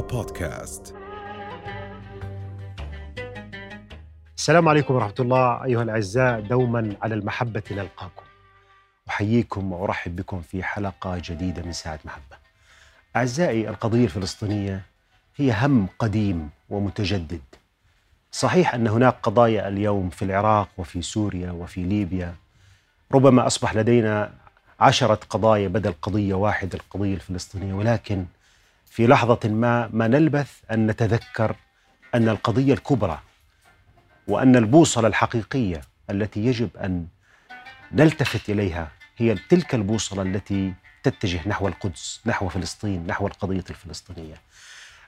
[0.00, 0.94] بودكاست
[4.36, 5.64] السلام عليكم ورحمة الله.
[5.64, 8.22] أيها الأعزاء دوما على المحبة نلقاكم.
[9.08, 12.36] أحييكم وأرحب بكم في حلقة جديدة من ساعة محبة.
[13.16, 14.82] أعزائي القضية الفلسطينية
[15.36, 17.40] هي هم قديم ومتجدد.
[18.32, 22.34] صحيح أن هناك قضايا اليوم في العراق وفي سوريا وفي ليبيا.
[23.12, 24.32] ربما أصبح لدينا
[24.80, 27.74] عشرة قضايا بدل قضية واحدة القضية الفلسطينية.
[27.74, 28.26] ولكن
[28.90, 31.56] في لحظة ما ما نلبث أن نتذكر
[32.14, 33.18] أن القضية الكبرى
[34.28, 37.06] وأن البوصلة الحقيقية التي يجب أن
[37.92, 44.34] نلتفت إليها هي تلك البوصلة التي تتجه نحو القدس نحو فلسطين نحو القضية الفلسطينية.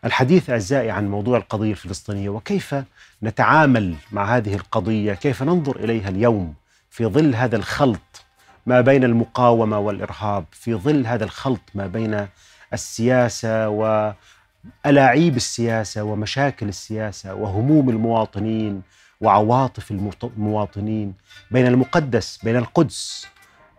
[0.05, 2.75] الحديث أعزائي عن موضوع القضية الفلسطينية وكيف
[3.23, 6.55] نتعامل مع هذه القضية؟ كيف ننظر إليها اليوم
[6.91, 8.25] في ظل هذا الخلط
[8.67, 12.29] ما بين المقاومة والإرهاب في ظل هذا الخلط ما بين
[12.73, 18.83] السياسة وألاعيب السياسة ومشاكل السياسة وهموم المواطنين
[19.20, 19.91] وعواطف
[20.25, 21.15] المواطنين
[21.51, 23.27] بين المقدس بين القدس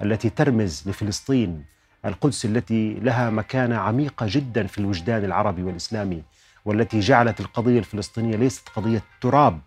[0.02, 1.66] التي ترمز لفلسطين
[2.06, 6.24] القدس التي لها مكانة عميقة جدا في الوجدان العربي والإسلامي
[6.66, 9.60] والتي جعلت القضية الفلسطينية ليست قضية تراب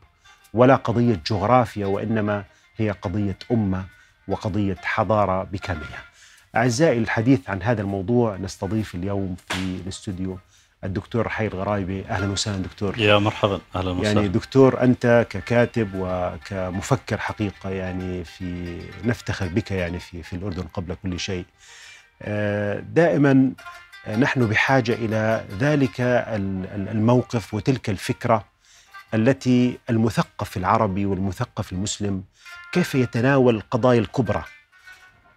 [0.55, 2.45] ولا قضية جغرافيا وإنما
[2.77, 3.85] هي قضية أمة
[4.29, 6.12] وقضية حضارة بكاملها.
[6.57, 10.39] أعزائي الحديث عن هذا الموضوع نستضيف اليوم في الاستوديو
[10.85, 12.99] الدكتور حي الغرايبي أهلا وسهلا دكتور.
[12.99, 13.61] يا مرحبا.
[13.77, 14.21] أهلا وسهلا.
[14.21, 20.95] يعني دكتور أنت ككاتب وكمفكر حقيقة يعني في نفتخر بك يعني في في الأردن قبل
[21.03, 21.45] كل شيء.
[22.81, 23.53] دائما
[24.19, 25.95] نحن بحاجة إلى ذلك
[26.91, 28.45] الموقف وتلك الفكرة
[29.15, 32.23] التي المثقف العربي والمثقف المسلم
[32.73, 34.45] كيف يتناول القضايا الكبرى.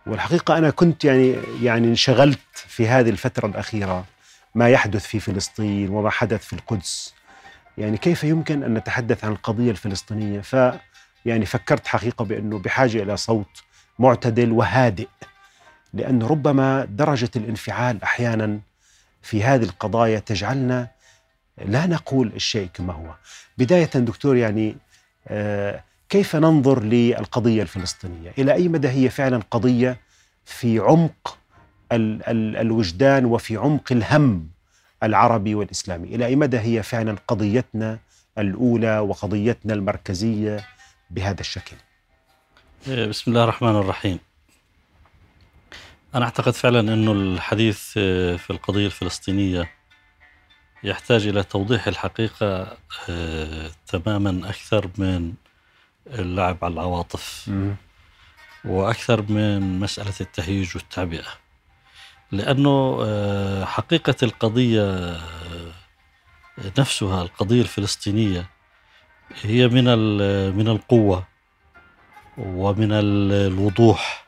[0.08, 4.06] والحقيقة أنا كنت يعني يعني انشغلت في هذه الفترة الأخيرة
[4.56, 7.14] ما يحدث في فلسطين وما حدث في القدس.
[7.78, 10.56] يعني كيف يمكن أن نتحدث عن القضية الفلسطينية؟ ف
[11.26, 13.64] يعني فكرت حقيقة بأنه بحاجة إلى صوت
[14.00, 15.08] معتدل وهادئ
[15.94, 18.60] لأن ربما درجة الانفعال أحيانا
[19.22, 20.88] في هذه القضايا تجعلنا
[21.66, 23.14] لا نقول الشيء كما هو.
[23.58, 24.78] بداية دكتور يعني
[25.28, 25.84] آه
[26.16, 30.00] كيف ننظر للقضية الفلسطينية؟ إلى أي مدى هي فعلا قضية
[30.46, 31.38] في عمق
[31.92, 34.48] ال ال الوجدان وفي عمق الهم
[35.04, 38.00] العربي والإسلامي، إلى أي مدى هي فعلا قضيتنا
[38.38, 40.66] الأولى وقضيتنا المركزية
[41.12, 41.76] بهذا الشكل؟
[42.88, 44.20] إيه، بسم الله الرحمن الرحيم.
[46.16, 49.72] أنا أعتقد فعلا إنه الحديث آه، في القضية الفلسطينية
[50.84, 52.78] يحتاج إلى توضيح الحقيقة
[53.10, 55.34] آه، تماما أكثر من
[56.08, 57.50] اللعب على العواطف.
[58.66, 61.46] وأكثر من مسألة التهييج والتعبئة.
[62.32, 65.72] لأنه آه، حقيقة القضية آه،
[66.78, 68.50] نفسها القضية الفلسطينية
[69.42, 69.84] هي من
[70.56, 71.28] من القوة
[72.38, 74.26] ومن الوضوح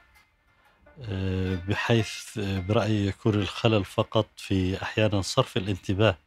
[1.02, 6.18] آه، بحيث برايي يكون الخلل فقط في أحيانا صرف الانتباه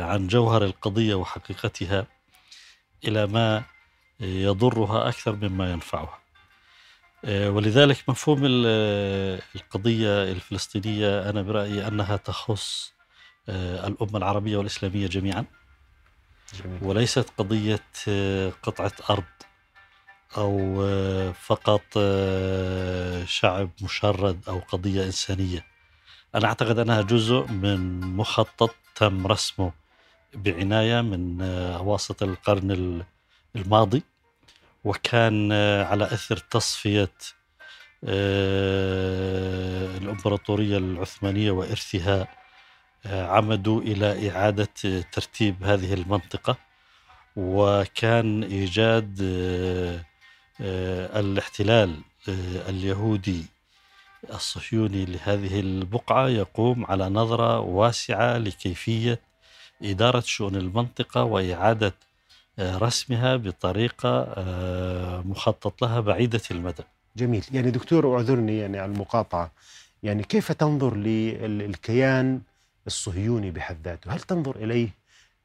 [0.00, 2.06] عن جوهر القضية وحقيقتها
[3.04, 3.62] إلى ما
[4.20, 6.18] يضرها أكثر مما ينفعها.
[7.24, 12.92] آه، ولذلك مفهوم القضية الفلسطينية أنا برأيي أنها تخص
[13.48, 15.44] آه، الأمة العربية والإسلامية جميعا.
[16.64, 16.78] جميل.
[16.82, 19.24] وليست قضية آه، قطعة أرض
[20.36, 20.74] أو
[21.32, 21.82] فقط
[23.26, 25.66] شعب مشرد أو قضية إنسانية.
[26.34, 29.72] أنا أعتقد أنها جزء من مخطط تم رسمه
[30.34, 32.70] بعناية من أواسط القرن
[33.56, 34.02] الماضي
[34.84, 37.12] وكان آه، على أثر تصفية
[38.04, 42.28] آه، الإمبراطورية العثمانية وإرثها
[43.06, 44.68] آه، عمدوا إلى إعادة
[45.12, 46.56] ترتيب هذه المنطقة.
[47.36, 49.18] وكان إيجاد
[51.20, 52.00] الاحتلال
[52.68, 53.44] اليهودي
[54.32, 59.20] الصهيوني لهذه البقعة يقوم على نظرة واسعة لكيفية
[59.82, 61.94] إدارة شؤون المنطقة وإعادة
[62.58, 66.82] رسمها بطريقة آه، مخطط لها بعيدة المدى.
[67.16, 67.44] جميل.
[67.52, 69.50] يعني دكتور أعذرني يعني على المقاطعة.
[70.02, 72.40] يعني كيف تنظر للكيان
[72.86, 74.88] الصهيوني بحد ذاته؟ هل تنظر إليه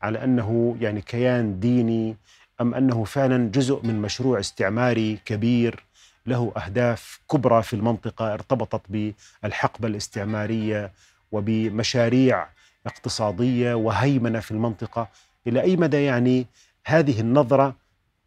[0.02, 2.16] على أنه يعني كيان ديني
[2.62, 5.84] أم أنه فعلا جزء من مشروع استعماري كبير
[6.26, 10.92] له أهداف كبرى في المنطقة ارتبطت بالحقبة الاستعمارية
[11.32, 12.48] وبمشاريع
[12.86, 15.08] اقتصادية وهيمنة في المنطقة؟
[15.48, 16.46] إلى أي مدى يعني
[16.90, 17.76] هذه النظرة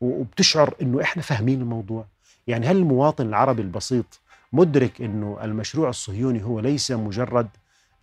[0.01, 2.07] وبتشعر أنه إحنا فاهمين الموضوع.
[2.47, 4.21] يعني هل المواطن العربي البسيط
[4.53, 7.49] مدرك أنه المشروع الصهيوني هو ليس مجرد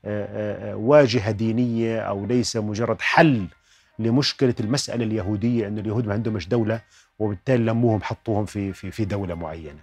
[0.06, 3.46] آه، آه، واجهة دينية أو ليس مجرد حل
[4.00, 6.82] لمشكلة المسألة اليهودية إن اليهود ما عندهمش دولة
[7.20, 9.80] وبالتالي لموهم حطوهم في في في دولة معينة؟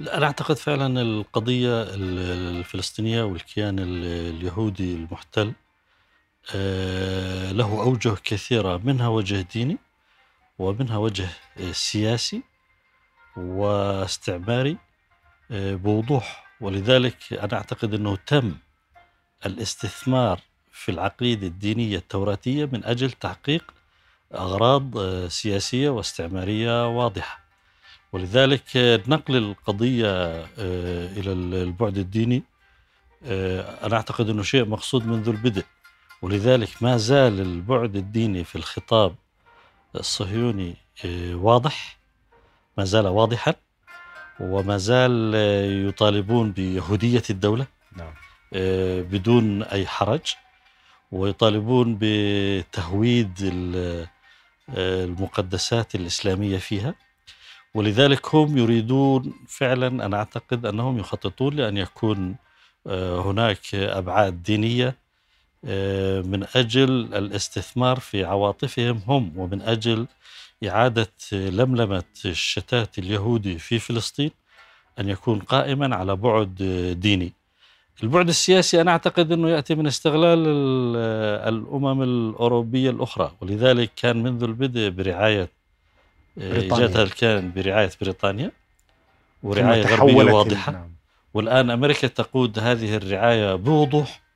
[0.00, 4.04] لا أنا أعتقد فعلا القضية ال- الفلسطينية والكيان ال-
[4.36, 5.52] اليهودي المحتل آه،
[7.52, 9.78] له أوجه كثيرة منها وجه ديني
[10.58, 11.28] ومنها وجه
[11.60, 12.42] آه، سياسي
[13.36, 14.76] واستعماري
[15.50, 16.50] آه، بوضوح.
[16.60, 18.54] ولذلك أنا أعتقد أنه تم
[19.46, 20.40] الاستثمار
[20.72, 23.74] في العقيدة الدينية التوراتية من أجل تحقيق
[24.34, 27.40] أغراض آه، سياسية واستعمارية واضحة.
[28.12, 30.46] ولذلك آه، نقل القضية آه،
[31.06, 31.32] إلى
[31.62, 32.42] البعد الديني
[33.24, 35.64] آه، أنا أعتقد أنه شيء مقصود منذ البدء.
[36.22, 39.14] ولذلك ما زال البعد الديني في الخطاب
[39.94, 40.74] الصهيوني
[41.04, 41.98] آه، واضح؟
[42.78, 43.54] ما زال واضحا؟
[44.40, 48.12] وما زال آه، يطالبون بيهودية الدولة نعم.
[48.54, 50.20] آه، بدون أي حرج
[51.12, 54.06] ويطالبون بتهويد ال-
[54.78, 56.94] المقدسات الإسلامية فيها.
[57.74, 62.36] ولذلك هم يريدون فعلا أنا أعتقد أنهم يخططون لأن يكون
[63.26, 64.96] هناك أبعاد دينية
[66.24, 70.06] من أجل الاستثمار في عواطفهم هم ومن أجل
[70.68, 74.30] إعادة لملمة الشتات اليهودي في فلسطين
[74.98, 76.54] أن يكون قائما على بعد
[77.00, 77.32] ديني
[78.02, 80.96] البعد السياسي أنا أعتقد أنه يأتي من استغلال ال-
[81.54, 85.48] الأمم الأوروبية الأخرى ولذلك كان منذ البدء برعاية
[86.36, 86.86] بريطانيا.
[86.86, 88.50] إيجادها كان برعاية بريطانيا
[89.44, 90.90] غربية تحولت واضحة نعم.
[91.34, 94.29] والآن أمريكا تقود هذه الرعاية بوضوح آه،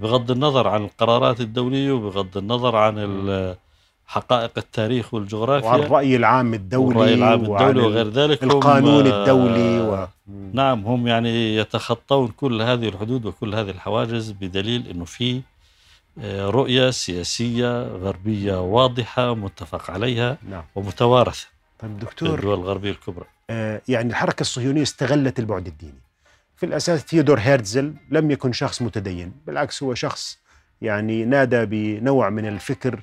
[0.00, 2.96] بغض النظر عن القرارات الدولية وبغض النظر عن
[4.12, 9.20] حقائق التاريخ وعن والجغرافيا الرأي العام الدولي والرأي العام وعن الدولي وغير ذلك القانون آه،
[9.20, 10.08] الدولي و...
[10.52, 15.40] نعم هم يعني يتخطون كل هذه الحدود وكل هذه الحواجز بدليل إنه في
[16.18, 20.64] آه، رؤية سياسية غربية واضحة متفق عليها نعم.
[20.74, 21.46] ومتوارثة
[21.78, 23.24] طيب دكتور الدول الغربية الكبرى.
[23.50, 26.02] آه، يعني الحركة الصهيونية استغلت البعد الديني.
[26.62, 30.38] في الأساس ثيودور هيرتزل لم يكن شخص متدين بالعكس هو شخص
[30.82, 33.00] يعني نادى بنوع من الفكر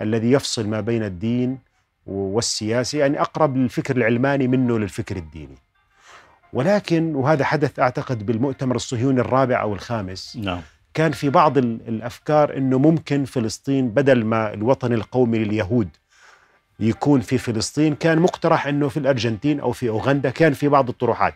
[0.00, 1.58] الذي يفصل ما بين الدين
[2.06, 5.54] والسياسة يعني أقرب للفكر العلماني منه للفكر الديني.
[6.52, 10.60] ولكن وهذا حدث أعتقد بالمؤتمر الصهيوني الرابع أو الخامس نعم.
[10.94, 15.88] كان في بعض ال- الأفكار إنه ممكن فلسطين بدل ما الوطن القومي لليهود
[16.80, 21.34] يكون في فلسطين كان مقترح إنه في الأرجنتين أو في أوغندا كان في بعض الطروحات.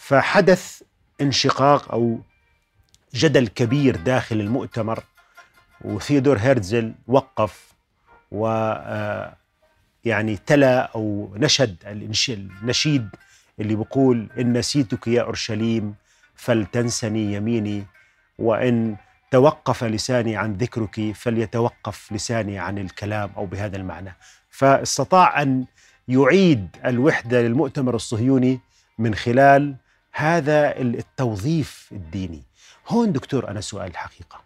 [0.00, 0.82] فحدث
[1.20, 2.20] انشقاق أو
[3.14, 5.04] جدل كبير داخل المؤتمر
[5.80, 7.72] وثيودور هيرتزل وقف
[8.30, 9.36] و آه،
[10.04, 13.08] يعني تلا أو نشد النشيد
[13.60, 15.94] اللي بيقول إن نسيتك يا أورشليم
[16.34, 17.86] فلتنسني يميني
[18.38, 18.96] وإن
[19.30, 24.16] توقف لساني عن ذكرك فليتوقف لساني عن الكلام أو بهذا المعنى.
[24.50, 25.66] فاستطاع أن
[26.08, 28.60] يعيد الوحدة للمؤتمر الصهيوني
[28.98, 29.76] من خلال
[30.12, 32.42] هذا التوظيف الديني.
[32.88, 34.40] هون دكتور أنا سؤال الحقيقة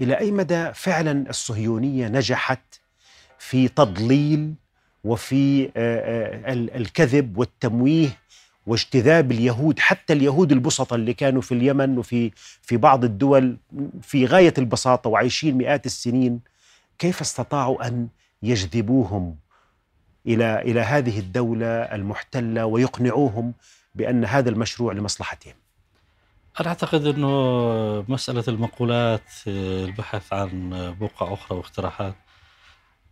[0.00, 2.60] إلى أي مدى فعلا الصهيونية نجحت
[3.38, 4.54] في تضليل
[5.04, 8.08] وفي آه، آه، ال- الكذب والتمويه
[8.66, 12.30] واجتذاب اليهود حتى اليهود البسطة اللي كانوا في اليمن وفي
[12.62, 13.56] في بعض الدول
[14.02, 16.40] في غاية البساطة وعايشين مئات السنين
[16.98, 18.08] كيف استطاعوا أن
[18.42, 19.36] يجذبوهم
[20.26, 23.52] إلى إلى هذه الدولة المحتلة ويقنعوهم
[23.94, 25.54] بأن هذا المشروع لمصلحتهم
[26.60, 30.70] أنا أعتقد إنه مسألة المقولات البحث عن
[31.00, 32.14] بقع أخرى واقتراحات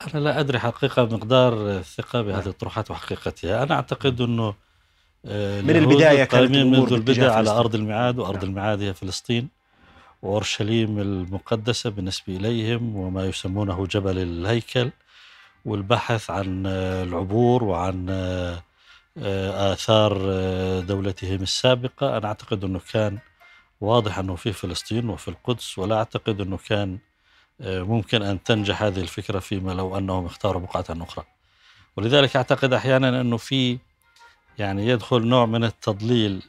[0.06, 4.54] أنا لا أدري حقيقة مقدار الثقة بهذه الطروحات وحقيقتها أنا أعتقد إنه
[5.26, 7.50] آه، من البداية كانت منذ البداية على.
[7.50, 8.44] أرض الميعاد وأرض نعم.
[8.44, 9.48] الميعاد هي فلسطين
[10.22, 14.90] وأورشليم المقدسة بالنسبة إليهم وما يسمونه جبل الهيكل
[15.64, 18.62] والبحث عن العبور وعن آه،
[19.18, 22.16] آثار آه، دولتهم السابقة.
[22.16, 23.18] أنا أعتقد أنه كان
[23.80, 26.98] واضح أنه في فلسطين وفي القدس ولا أعتقد أنه كان
[27.60, 31.24] آه، ممكن أن تنجح هذه الفكرة فيما لو أنهم اختاروا بقعة أخرى.
[31.96, 33.78] ولذلك أعتقد أحيانا أنه في
[34.58, 36.42] يعني يدخل نوع من التضليل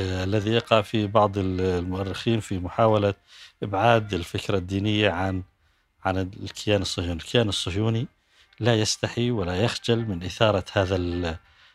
[0.00, 3.14] آه، الذي يقع في بعض ال- المؤرخين في محاولة
[3.62, 5.42] إبعاد الفكرة الدينية عن
[6.04, 7.12] عن الكيان الصهيوني.
[7.12, 8.06] الكيان الصهيوني
[8.60, 10.96] لا يستحي ولا يخجل من إثارة هذا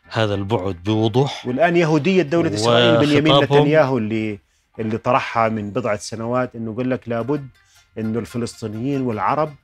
[0.08, 4.38] هذا البعد بوضوح والآن يهودية دولة إسرائيل بنيامين نتنياهو اللي
[4.78, 7.48] اللي طرحها من بضعة سنوات أنه قال لك لابد
[7.98, 9.54] أنه الفلسطينيين والعرب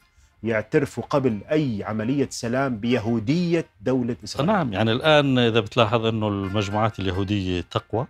[0.42, 4.52] يعترفوا قبل أي عملية سلام بيهودية دولة إسرائيل.
[4.52, 8.06] نعم يعني الآن إذا بتلاحظ أنه المجموعات اليهودية تقوى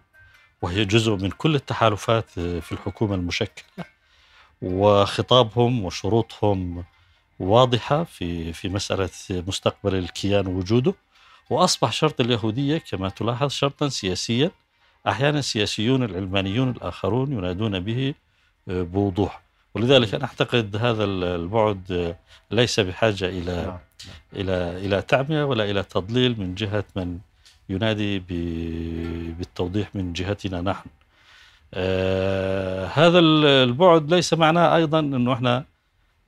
[0.63, 3.85] وهي جزء من كل التحالفات في الحكومة المشكلة
[4.63, 6.85] وخطابهم وشروطهم
[7.39, 10.95] واضحة في في مسألة مستقبل الكيان ووجوده
[11.53, 14.51] وأصبح شرط اليهودية كما تلاحظ شرطا سياسيا.
[15.09, 18.15] أحيانا السياسيون العلمانيون الآخرون ينادون به
[18.67, 19.43] بوضوح.
[19.75, 22.17] ولذلك أنا أعتقد هذا البعد
[22.51, 23.79] ليس بحاجة إلى نعم.
[24.33, 27.19] إلى إلى تعمية ولا إلى تضليل من جهة من
[27.69, 28.19] ينادي
[29.39, 30.89] بالتوضيح من جهتنا نحن.
[31.75, 35.72] آه هذا البعد ليس معناه أيضا أنه إحنا آه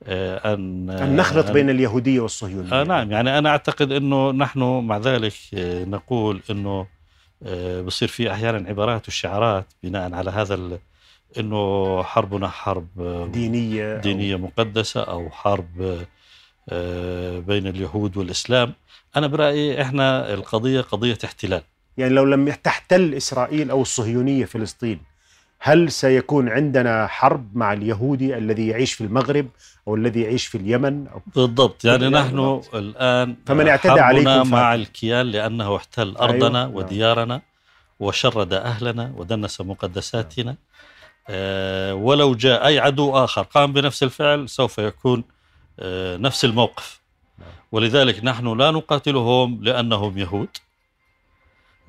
[0.07, 2.81] أن أن نخلط أن- بين اليهودية والصهيونية.
[2.81, 6.87] آه نعم يعني أنا أعتقد أنه نحن مع ذلك آه، نقول أنه
[7.45, 10.79] آه، بصير في أحيانا عبارات وشعارات بناء على هذا
[11.39, 16.05] أنه حربنا حرب آه، دينية أو- دينية مقدسة أو حرب
[16.69, 18.73] آه، بين اليهود والإسلام.
[19.15, 21.61] أنا برأيي إحنا القضية قضية احتلال.
[21.97, 24.99] يعني لو لم تحتل إسرائيل أو الصهيونية فلسطين
[25.67, 29.47] هل سيكون عندنا حرب مع اليهودي الذي يعيش في المغرب
[29.87, 32.75] أو الذي يعيش في اليمن أو بالضبط يعني نحن بالضبط.
[32.75, 34.75] الآن فمن اعتدى عليكم مع.
[34.75, 36.75] الكيان لأنه احتل أيوة، أرضنا نعم.
[36.75, 37.41] وديارنا
[37.99, 40.55] وشرد أهلنا ودنس مقدساتنا
[41.29, 45.23] آه، ولو جاء أي عدو آخر قام بنفس الفعل سوف يكون
[45.79, 47.01] آه، نفس الموقف
[47.39, 47.49] نعم.
[47.71, 50.57] ولذلك نحن لا نقاتلهم لأنهم يهود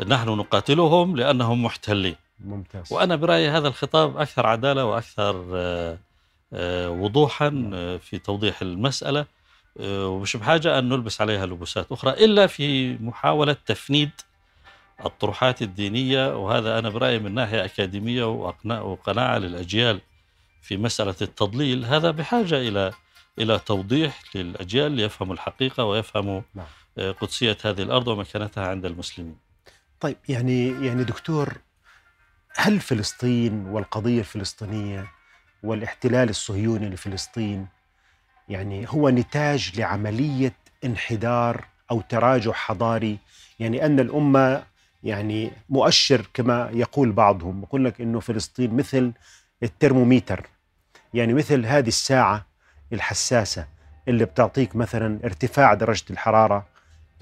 [0.07, 2.93] نحن نقاتلهم لأنهم محتلين ممتاز.
[2.93, 5.99] وأنا برأيي هذا الخطاب أكثر عدالة وأكثر آه،
[6.53, 9.27] آه، وضوحا آه، في توضيح المسألة
[9.81, 14.11] آه، ومش بحاجة أن نلبس عليها لبوسات أخرى إلا في محاولة تفنيد
[15.05, 20.01] الطروحات الدينية وهذا أنا برأيي من ناحية أكاديمية وأقنا- وقناعة للأجيال
[20.63, 21.85] في مسألة التضليل.
[21.85, 22.93] هذا بحاجة إلى
[23.39, 26.67] إلى توضيح للأجيال ليفهموا الحقيقة ويفهموا نعم.
[27.13, 29.37] قدسية هذه الأرض ومكانتها عند المسلمين.
[30.01, 31.57] طيب يعني يعني دكتور
[32.57, 35.07] هل فلسطين والقضية الفلسطينية
[35.63, 37.67] والاحتلال الصهيوني لفلسطين
[38.49, 40.53] يعني هو نتاج لعملية
[40.85, 43.19] انحدار أو تراجع حضاري؟
[43.61, 44.65] يعني أن الأمة
[45.03, 49.13] يعني مؤشر كما يقول بعضهم يقول لك أنه فلسطين مثل
[49.63, 50.47] الترمومتر
[51.15, 52.47] يعني مثل هذه الساعة
[52.93, 53.67] الحساسة
[54.09, 56.67] اللي بتعطيك مثلا ارتفاع درجة الحرارة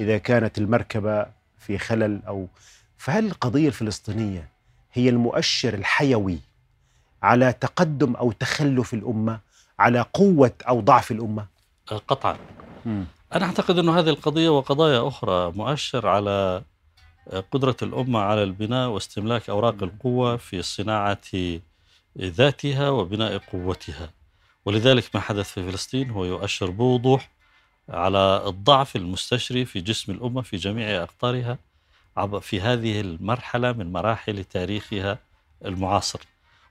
[0.00, 1.26] إذا كانت المركبة
[1.58, 2.48] في خلل أو
[2.96, 4.53] فهل القضية الفلسطينية
[4.94, 6.38] هي المؤشر الحيوي
[7.22, 9.40] على تقدم أو تخلف الأمة
[9.78, 11.46] على قوة أو ضعف الأمة.
[11.92, 12.36] آه، قطعا
[13.32, 16.62] أنا أعتقد أن هذه القضية وقضايا أخرى مؤشر على
[17.52, 21.18] قدرة الأمة على البناء واستملاك أوراق القوة في صناعة
[22.18, 24.10] ذاتها وبناء قوتها.
[24.64, 27.30] ولذلك ما حدث في فلسطين هو يؤشر بوضوح
[27.88, 31.50] على الضعف المستشري في جسم الأمة في جميع أقطارها.
[31.50, 31.58] عب-
[32.40, 35.18] في هذه المرحلة من مراحل تاريخها
[35.64, 36.20] المعاصر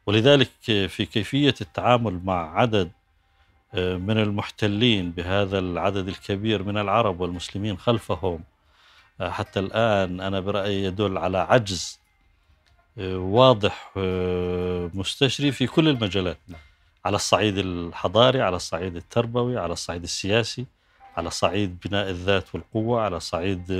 [0.06, 2.92] ولذلك في كيفية التعامل مع عدد
[3.76, 8.44] آه، من المحتلين بهذا العدد الكبير من العرب والمسلمين خلفهم
[9.22, 12.00] آه، حتى الآن أنا برأيي يدل على عجز
[12.98, 13.92] آه، واضح
[14.94, 16.60] مستشري في كل المجالات نعم.
[17.06, 20.66] على الصعيد الحضاري على الصعيد التربوي على الصعيد السياسي
[21.18, 23.72] على صعيد بناء الذات والقوة على صعيد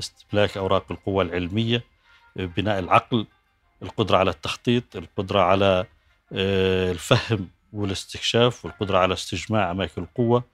[0.00, 1.84] استملاك أوراق القوة العلمية
[2.38, 3.26] آه، بناء العقل
[3.82, 5.86] القدرة على التخطيط القدرة على
[6.32, 10.44] آه، الفهم والاستكشاف والقدرة على استجماع أماكن القوة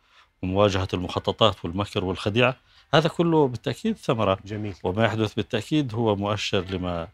[0.43, 2.57] ومواجهة المخططات والمكر والخديعة.
[2.95, 4.39] هذا كله بالتأكيد ثمرة.
[4.45, 4.75] جميل.
[4.85, 7.09] وما يحدث بالتأكيد هو مؤشر لما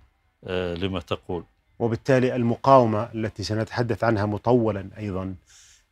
[0.45, 1.45] آه، لما تقول.
[1.79, 5.35] وبالتالي المقاومة التي سنتحدث عنها مطولا أيضا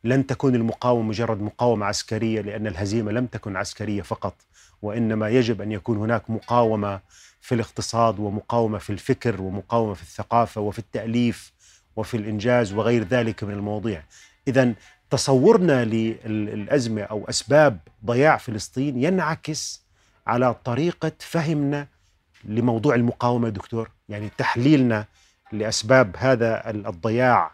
[0.03, 4.33] لن تكون المقاومة مجرد مقاومة عسكرية لأن الهزيمة لم تكن عسكرية فقط.
[4.81, 6.99] وإنما يجب أن يكون هناك مقاومة
[7.41, 11.53] في الاقتصاد ومقاومة في الفكر ومقاومة في الثقافة وفي التأليف
[11.95, 14.03] وفي الإنجاز وغير ذلك من المواضيع.
[14.47, 14.73] إذا
[15.09, 19.81] تصورنا للأزمة أو أسباب ضياع فلسطين ينعكس
[20.27, 21.87] على طريقة فهمنا
[22.43, 23.91] لموضوع المقاومة دكتور.
[24.09, 25.05] يعني تحليلنا
[25.51, 27.51] لأسباب هذا الضياع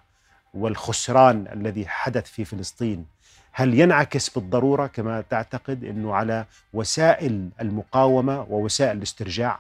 [0.53, 3.05] والخسران الذي حدث في فلسطين.
[3.51, 9.60] هل ينعكس بالضرورة كما تعتقد أنه على وسائل المقاومة ووسائل الاسترجاع؟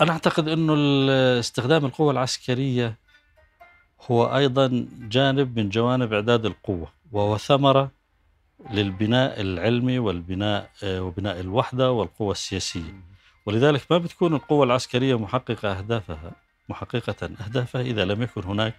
[0.00, 2.94] أنا أعتقد أنه ال- استخدام القوة العسكرية
[4.10, 7.90] هو أيضا جانب من جوانب إعداد القوة وهو ثمرة
[8.70, 12.94] للبناء العلمي والبناء آه، وبناء الوحدة والقوة السياسية.
[13.46, 16.32] ولذلك ما بتكون القوة العسكرية محققة أهدافها
[16.68, 18.74] محققة أهدافها إذا لم يكن هناك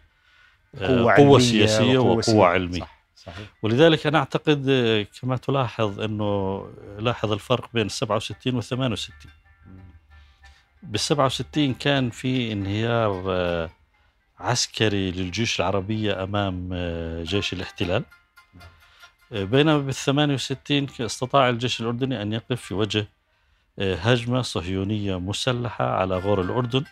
[0.76, 2.44] آه، قوة, قوة علمية سياسية وقوة سياسية.
[2.44, 2.80] علمية.
[2.80, 3.01] صح.
[3.26, 3.48] صحيح.
[3.64, 6.66] ولذلك أنا أعتقد آه، كما تلاحظ أنه
[7.00, 9.32] لاحظ الفرق بين 67 و 68
[10.84, 13.70] بال 67 كان في انهيار آه،
[14.40, 18.04] عسكري للجيوش العربية أمام آه، جيش الاحتلال.
[19.34, 23.08] آه، بينما بال 68 استطاع الجيش الأردني أن يقف في وجه
[23.80, 26.84] آه، هجمة صهيونية مسلحة على غور الأردن.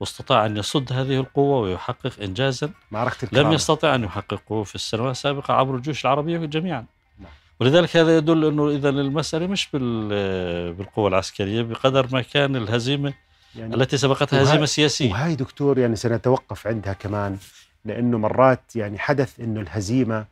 [0.00, 2.70] واستطاع أن يصد هذه القوة ويحقق إنجازا.
[2.90, 6.84] معركة لم يستطع أن يحققه في السنوات السابقة عبر الجيوش العربية جميعا.
[7.18, 7.30] نعم.
[7.60, 13.14] ولذلك هذا يدل أنه إذا المسألة مش بال- بالقوة العسكرية بقدر ما كان الهزيمة
[13.56, 15.10] يعني التي سبقتها وهي- هزيمة سياسية.
[15.10, 17.38] وهاي دكتور يعني سنتوقف عندها كمان
[17.84, 20.24] لأنه مرات يعني حدث إنه الهزيمة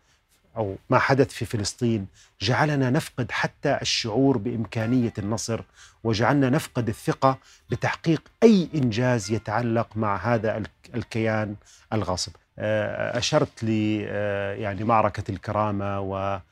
[0.56, 2.06] أو ما حدث في فلسطين
[2.40, 5.60] جعلنا نفقد حتى الشعور بإمكانية النصر
[6.04, 7.38] وجعلنا نفقد الثقة
[7.70, 11.54] بتحقيق أي إنجاز يتعلق مع هذا الك- الكيان
[11.92, 12.32] الغاصب.
[12.58, 13.68] آه، أشرت ل
[14.06, 16.42] آه، يعني معركة الكرامة وهذا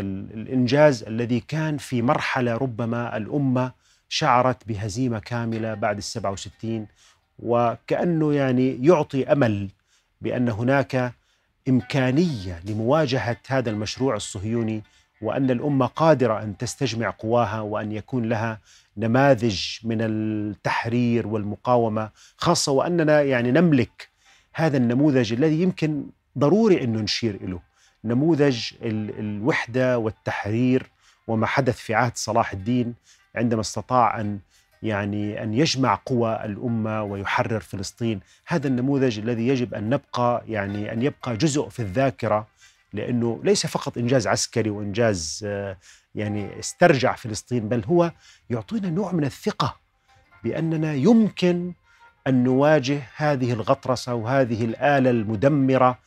[0.00, 3.72] ال- الإنجاز الذي كان في مرحلة ربما الأمة
[4.08, 6.86] شعرت بهزيمة كاملة بعد ال 67
[7.38, 9.68] وكأنه يعني يعطي أمل
[10.20, 11.12] بأن هناك
[11.68, 14.82] إمكانية لمواجهة هذا المشروع الصهيوني
[15.22, 18.60] وأن الأمة قادرة أن تستجمع قواها وأن يكون لها
[18.96, 24.08] نماذج من التحرير والمقاومة خاصة وأننا يعني نملك
[24.54, 26.04] هذا النموذج الذي يمكن
[26.38, 27.60] ضروري انه نشير له
[28.04, 30.90] نموذج ال- الوحدة والتحرير
[31.26, 32.94] وما حدث في عهد صلاح الدين
[33.34, 34.38] عندما استطاع أن
[34.82, 41.02] يعني أن يجمع قوى الأمة ويحرر فلسطين، هذا النموذج الذي يجب أن نبقى يعني أن
[41.02, 42.46] يبقى جزء في الذاكرة
[42.92, 45.76] لأنه ليس فقط إنجاز عسكري وإنجاز آه،
[46.14, 48.12] يعني استرجع فلسطين بل هو
[48.50, 49.76] يعطينا نوع من الثقة
[50.44, 51.72] بأننا يمكن
[52.26, 55.98] أن نواجه هذه الغطرسة وهذه الآلة المدمرة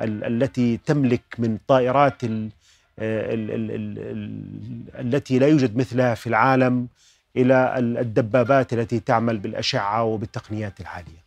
[0.00, 2.50] ال- التي تملك من طائرات ال
[2.98, 6.88] ال ال ال ال التي لا يوجد مثلها في العالم.
[7.36, 11.22] إلى ال- الدبابات التي تعمل بالأشعة وبالتقنيات الحاليه.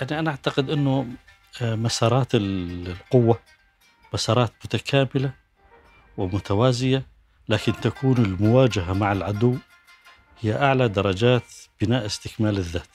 [0.00, 1.06] يعني أنا أعتقد أنه
[1.62, 3.38] آه، مسارات ال- القوة
[4.14, 5.30] مسارات متكاملة
[6.16, 7.02] ومتوازية
[7.48, 9.56] لكن تكون المواجهة مع العدو
[10.40, 11.42] هي أعلى درجات
[11.80, 12.88] بناء استكمال الذات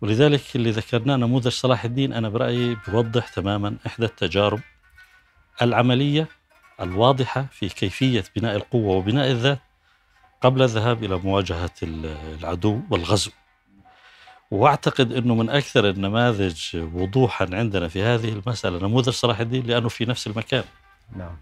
[0.00, 4.60] ولذلك اللي ذكرناه نموذج صلاح الدين أنا برأيي بيوضح تماما إحدى التجارب
[5.62, 6.28] العملية
[6.80, 9.58] الواضحة في كيفية بناء القوة وبناء الذات
[10.40, 13.30] قبل الذهاب إلى مواجهة ال- العدو والغزو.
[14.50, 20.04] وأعتقد إنه من أكثر النماذج وضوحا عندنا في هذه المسألة نموذج صلاح الدين لأنه في
[20.04, 20.64] نفس المكان.
[21.16, 21.36] نعم.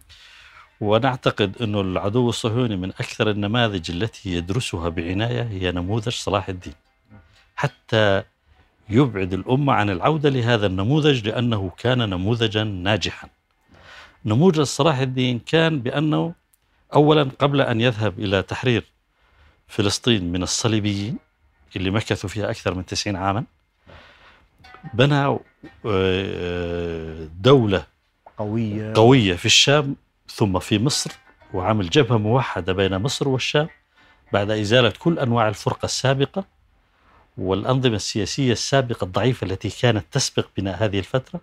[0.80, 6.74] ونعتقد إنه العدو الصهيوني من أكثر النماذج التي يدرسها بعناية هي نموذج صلاح الدين.
[7.57, 8.22] حتى
[8.88, 13.28] يبعد الأمة عن العودة لهذا النموذج لأنه كان نموذجا ناجحا.
[14.24, 16.35] نموذج صلاح الدين كان بأنه
[16.94, 18.85] اولا قبل أن يذهب إلى تحرير
[19.68, 21.18] فلسطين من الصليبيين
[21.76, 23.44] اللي مكثوا فيها أكثر من 90 عاما
[24.94, 25.38] بنى
[25.87, 27.87] آه، دولة
[28.38, 28.92] قوية.
[28.94, 29.96] قوية في الشام
[30.28, 31.11] ثم في مصر
[31.54, 33.68] وعمل جبهة موحدة بين مصر والشام
[34.33, 36.44] بعد إزالة كل أنواع الفرقة السابقة
[37.38, 41.40] والأنظمة السياسية السابقة الضعيفة التي كانت تسبق بناء هذه الفترة.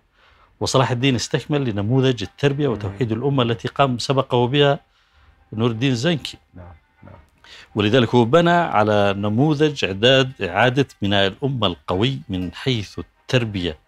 [0.60, 4.80] وصلاح الدين استكمل لنموذج التربية وتوحيد الأمة التي قام سبقه بها
[5.52, 7.14] نور الدين الزنكي نعم نعم.
[7.74, 13.78] ولذلك هو بنى على نموذج إعداد إعادة بناء الأمة القوي من حيث التربية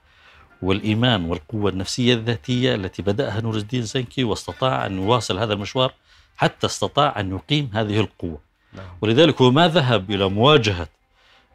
[0.63, 5.93] والإيمان والقوة النفسية الذاتية التي بدأها نور الدين زنكي واستطاع أن يواصل هذا المشوار
[6.37, 8.39] حتى استطاع أن يقيم هذه القوة.
[8.73, 8.87] نعم.
[9.03, 10.89] ولذلك هو ما ذهب إلى مواجهة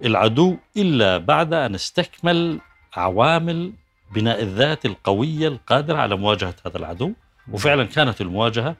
[0.05, 2.59] العدو إلا بعد أن استكمل
[2.93, 3.73] عوامل
[4.11, 7.11] بناء الذات القوية القادرة على مواجهة هذا العدو.
[7.51, 8.75] وفعلا كانت المواجهة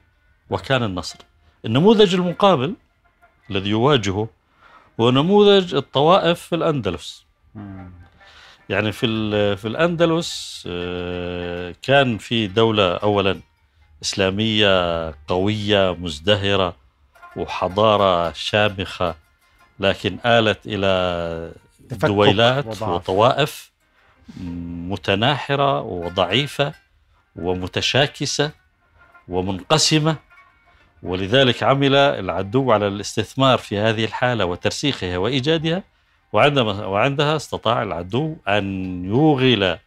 [0.50, 1.18] وكان النصر
[1.64, 2.74] النموذج المقابل
[3.50, 4.28] الذي يواجهه
[5.00, 7.24] هو نموذج الطوائف في الأندلس.
[8.68, 13.40] يعني في ال- في الأندلس آه، كان في دولة أولا
[14.02, 16.76] إسلامية قوية مزدهرة
[17.36, 19.14] وحضارة شامخة
[19.80, 21.52] لكن آلت إلى
[22.08, 22.64] دويلات.
[22.94, 23.70] وطوائف
[24.90, 26.72] متناحرة وضعيفة
[27.36, 28.50] ومتشاكسة
[29.28, 30.16] ومنقسمة
[31.02, 35.82] ولذلك عمل العدو على الاستثمار في هذه الحالة وترسيخها وإيجادها
[36.32, 39.78] وعندما وعندها استطاع العدو أن يوغل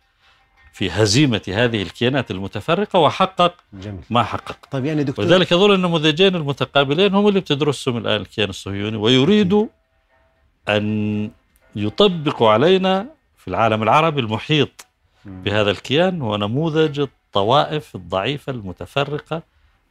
[0.74, 6.36] في هزيمة هذه الكيانات المتفرقة وحقق جميل ما حقق طيب يعني دكتور ولذلك هذول النموذجين
[6.36, 9.68] المتقابلين هم اللي بتدرسهم الآن الكيان الصهيوني ويريدوا
[10.70, 11.32] أن
[11.76, 14.86] يطبقوا علينا في العالم العربي المحيط.
[15.26, 19.44] بهذا الكيان هو نموذج الطوائف الضعيفة المتفرقة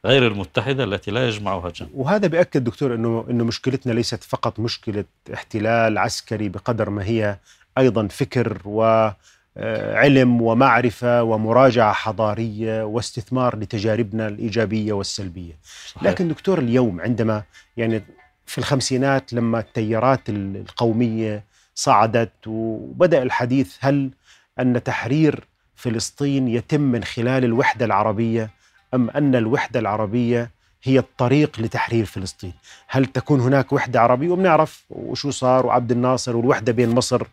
[0.05, 5.05] غير المتحدة التي لا يجمعها جمع وهذا بيأكد دكتور إنه إنه مشكلتنا ليست فقط مشكلة
[5.33, 7.37] احتلال عسكري بقدر ما هي
[7.77, 15.53] أيضا فكر وعلم ومعرفة ومراجعة حضارية واستثمار لتجاربنا الإيجابية والسلبية.
[15.87, 16.03] صحيح.
[16.03, 17.43] لكن دكتور اليوم عندما
[17.77, 18.03] يعني
[18.45, 21.43] في الخمسينات لما التيارات القومية
[21.75, 24.09] صعدت وبدأ الحديث هل
[24.59, 28.49] أن تحرير فلسطين يتم من خلال الوحدة العربية
[28.93, 30.51] أم أن الوحدة العربية
[30.83, 32.53] هي الطريق لتحرير فلسطين؟
[32.87, 37.27] هل تكون هناك وحدة عربية؟ وبنعرف وشو صار وعبد الناصر والوحدة بين مصر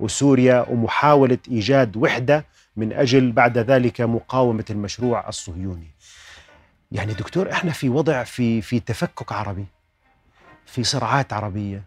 [0.00, 2.44] وسوريا ومحاولة إيجاد وحدة
[2.76, 5.90] من أجل بعد ذلك مقاومة المشروع الصهيوني.
[6.92, 9.66] يعني دكتور إحنا في وضع في في تفكك عربي
[10.66, 11.82] في صراعات عربية.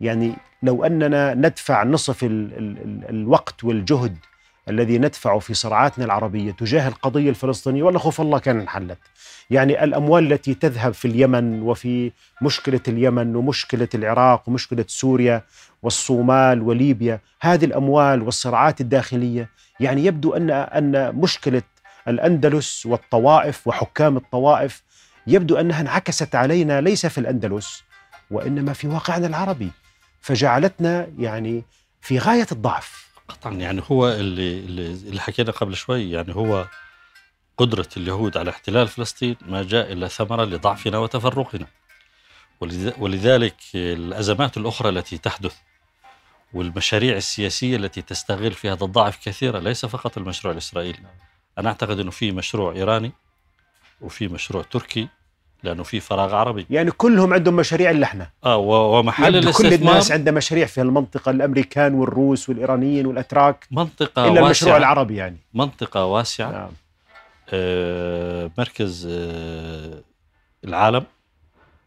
[0.00, 4.16] يعني لو أننا ندفع نصف ال ال ال الوقت والجهد
[4.70, 8.98] الذي ندفعه في صراعاتنا العربية تجاه القضية الفلسطينية والله خوف الله كان انحلت.
[9.50, 15.42] يعني الأموال التي تذهب في اليمن وفي مشكلة اليمن ومشكلة العراق ومشكلة سوريا
[15.82, 21.62] والصومال وليبيا هذه الأموال والصراعات الداخلية يعني يبدو أن أن مشكلة
[22.08, 24.82] الأندلس والطوائف وحكام الطوائف
[25.26, 27.82] يبدو أنها انعكست علينا ليس في الأندلس
[28.30, 29.70] وإنما في واقعنا العربي
[30.20, 31.64] فجعلتنا يعني
[32.00, 33.09] في غاية الضعف.
[33.30, 34.58] قطعا يعني هو اللي
[35.08, 36.66] اللي حكينا قبل شوي يعني هو
[37.58, 41.66] قدرة اليهود على احتلال فلسطين ما جاء إلا ثمرة لضعفنا وتفرقنا.
[42.64, 45.56] ولذ- ولذلك الأزمات الأخرى التي تحدث
[46.54, 50.98] والمشاريع السياسية التي تستغل في هذا الضعف كثيرة ليس فقط المشروع الإسرائيلي.
[51.58, 53.12] أنا أعتقد أنه في مشروع إيراني
[54.00, 55.08] وفي مشروع تركي
[55.62, 56.66] لأنه في فراغ عربي.
[56.70, 61.94] يعني كلهم عندهم مشاريع آه و- ومحل يبدو كل الناس عندها مشاريع في المنطقة الأمريكان
[61.94, 63.66] والروس والإيرانيين والأتراك.
[63.70, 65.36] منطقة إلا المشروع واسعة العربي يعني.
[65.54, 66.50] منطقة واسعة.
[66.50, 66.68] نعم.
[67.52, 70.00] آه، مركز آه،
[70.64, 71.04] العالم.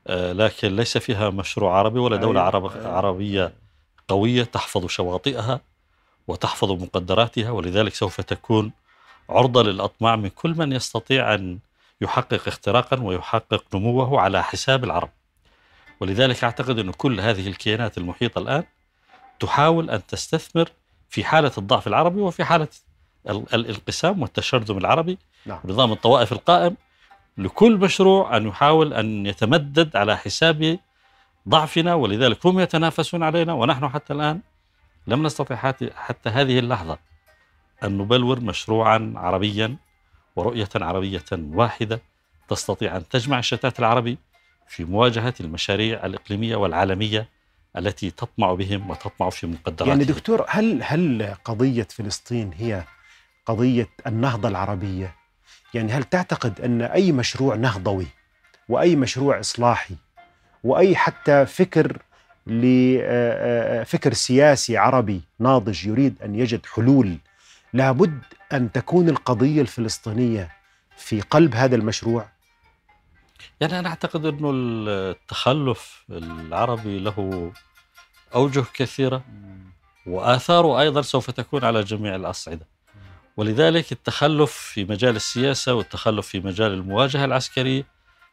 [0.08, 2.48] آه، لكن ليس فيها مشروع عربي ولا دولة أيوة.
[2.56, 3.54] عرب عربية
[4.08, 5.62] قوية تحفظ شواطئها
[6.28, 8.72] وتحفظ مقدراتها ولذلك سوف تكون
[9.30, 11.58] عرضة للأطماع من كل من يستطيع أن
[12.04, 15.10] يحقق اختراقا ويحقق نموه على حساب العرب.
[16.00, 18.64] ولذلك أعتقد أن كل هذه الكيانات المحيطة الآن
[19.40, 20.70] تحاول أن تستثمر
[21.10, 22.68] في حالة الضعف العربي وفي حالة
[23.30, 25.60] ال- الانقسام والتشرذم العربي نعم.
[25.66, 26.76] نظام الطوائف القائم
[27.38, 30.80] لكل مشروع أن يحاول أن يتمدد على حساب
[31.50, 34.42] ضعفنا ولذلك هم يتنافسون علينا ونحن حتى الآن
[35.08, 36.98] لم نستطع حتى, حتى هذه اللحظة
[37.84, 39.76] أن نبلور مشروعا عربيا
[40.36, 42.02] ورؤية عربية واحدة
[42.50, 44.18] تستطيع أن تجمع الشتات العربي
[44.68, 47.30] في مواجهة المشاريع الإقليمية والعالمية
[47.78, 49.88] التي تطمع بهم وتطمع في مقدراتهم.
[49.90, 52.84] يعني دكتور هل هل قضية فلسطين هي
[53.46, 55.16] قضية النهضة العربية؟
[55.74, 58.08] يعني هل تعتقد أن أي مشروع نهضوي
[58.70, 59.96] وأي مشروع إصلاحي
[60.64, 62.02] وأي حتى فكر
[62.48, 67.18] لفكر سياسي عربي ناضج يريد أن يجد حلول
[67.74, 68.20] لابد
[68.54, 70.52] أن تكون القضية الفلسطينية
[70.98, 72.30] في قلب هذا المشروع
[73.62, 77.52] يعني أنا أعتقد أنه التخلف العربي له
[78.36, 79.24] أوجه كثيرة
[80.06, 82.68] وآثاره أيضا سوف تكون على جميع الأصعدة
[83.38, 87.86] ولذلك التخلف في مجال السياسة والتخلف في مجال المواجهة العسكرية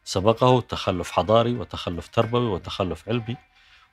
[0.03, 3.37] سبقه تخلف حضاري وتخلف تربوي وتخلف علمي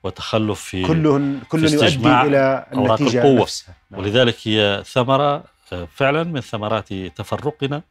[0.03, 3.41] وتخلف في كلهن كل يؤدي إلى النتيجة القوة.
[3.41, 4.01] نفسها نعم.
[4.01, 7.83] ولذلك هي ثمرة آه، فعلا من ثمرات تفرقنا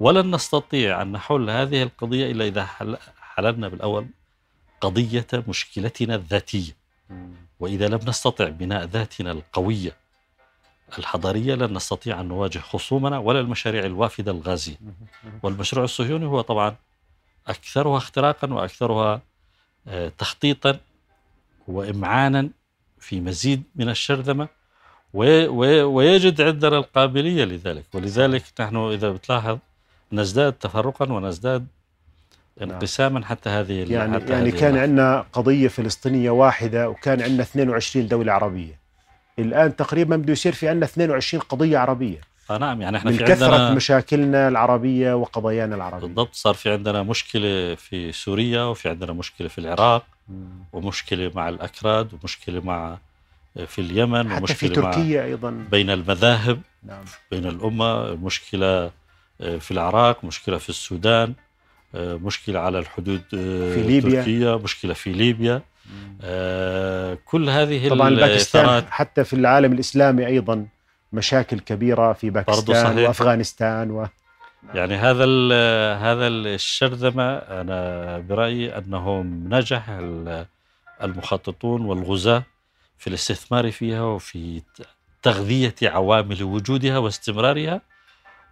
[0.00, 4.06] ولن نستطيع أن نحل هذه القضية إلا إذا حل- حللنا بالأول
[4.80, 6.72] قضية مشكلتنا الذاتية.
[7.60, 9.96] وإذا لم نستطع بناء ذاتنا القوية
[10.98, 14.76] الحضارية لن نستطيع أن نواجه خصومنا ولا المشاريع الوافدة الغازية.
[15.42, 16.76] والمشروع الصهيوني هو طبعا
[17.46, 19.22] أكثرها اختراقا وأكثرها
[19.88, 20.78] آه، تخطيطا
[21.68, 22.48] وإمعانا
[22.98, 24.48] في مزيد من الشرذمة.
[25.14, 29.58] ويجد عندنا القابلية لذلك ولذلك نحن إذا بتلاحظ
[30.12, 31.66] نزداد تفرقا ونزداد
[32.62, 34.76] انقساما حتى هذه يعني حتى يعني هذه كان.
[34.78, 38.78] عندنا قضية فلسطينية واحدة وكان عندنا 22 دولة عربية
[39.38, 43.32] الآن تقريبا بده يصير في عندنا 22 قضية عربية آه نعم يعني إحنا من في
[43.32, 49.48] عندنا مشاكلنا العربية وقضايانا العربية بالضبط صار في عندنا مشكلة في سوريا وفي عندنا مشكلة
[49.48, 50.46] في العراق مم.
[50.72, 52.98] ومشكلة مع الأكراد ومشكلة مع
[53.66, 55.50] في اليمن حتى في ومشكلة مع تركيا أيضا.
[55.70, 57.04] بين المذاهب نعم.
[57.30, 58.90] بين الأمة مشكلة
[59.40, 61.34] آه، في العراق مشكلة في السودان
[61.94, 64.22] آه، مشكلة على الحدود آه، في ليبيا.
[64.22, 65.62] تركيا مشكلة في ليبيا.
[66.22, 70.66] آه، كل هذه طبعا باكستان حتى في العالم الإسلامي أيضا
[71.12, 73.08] مشاكل كبيرة في باكستان صحيح.
[73.08, 74.06] وأفغانستان و...
[74.74, 80.46] يعني هذا ال- هذا الشرذمة أنا برأيي أنهم نجح ال-
[81.02, 82.42] المخططون والغزاة.
[82.98, 84.86] في الاستثمار فيها وفي ت-
[85.22, 87.80] تغذية عوامل وجودها واستمرارها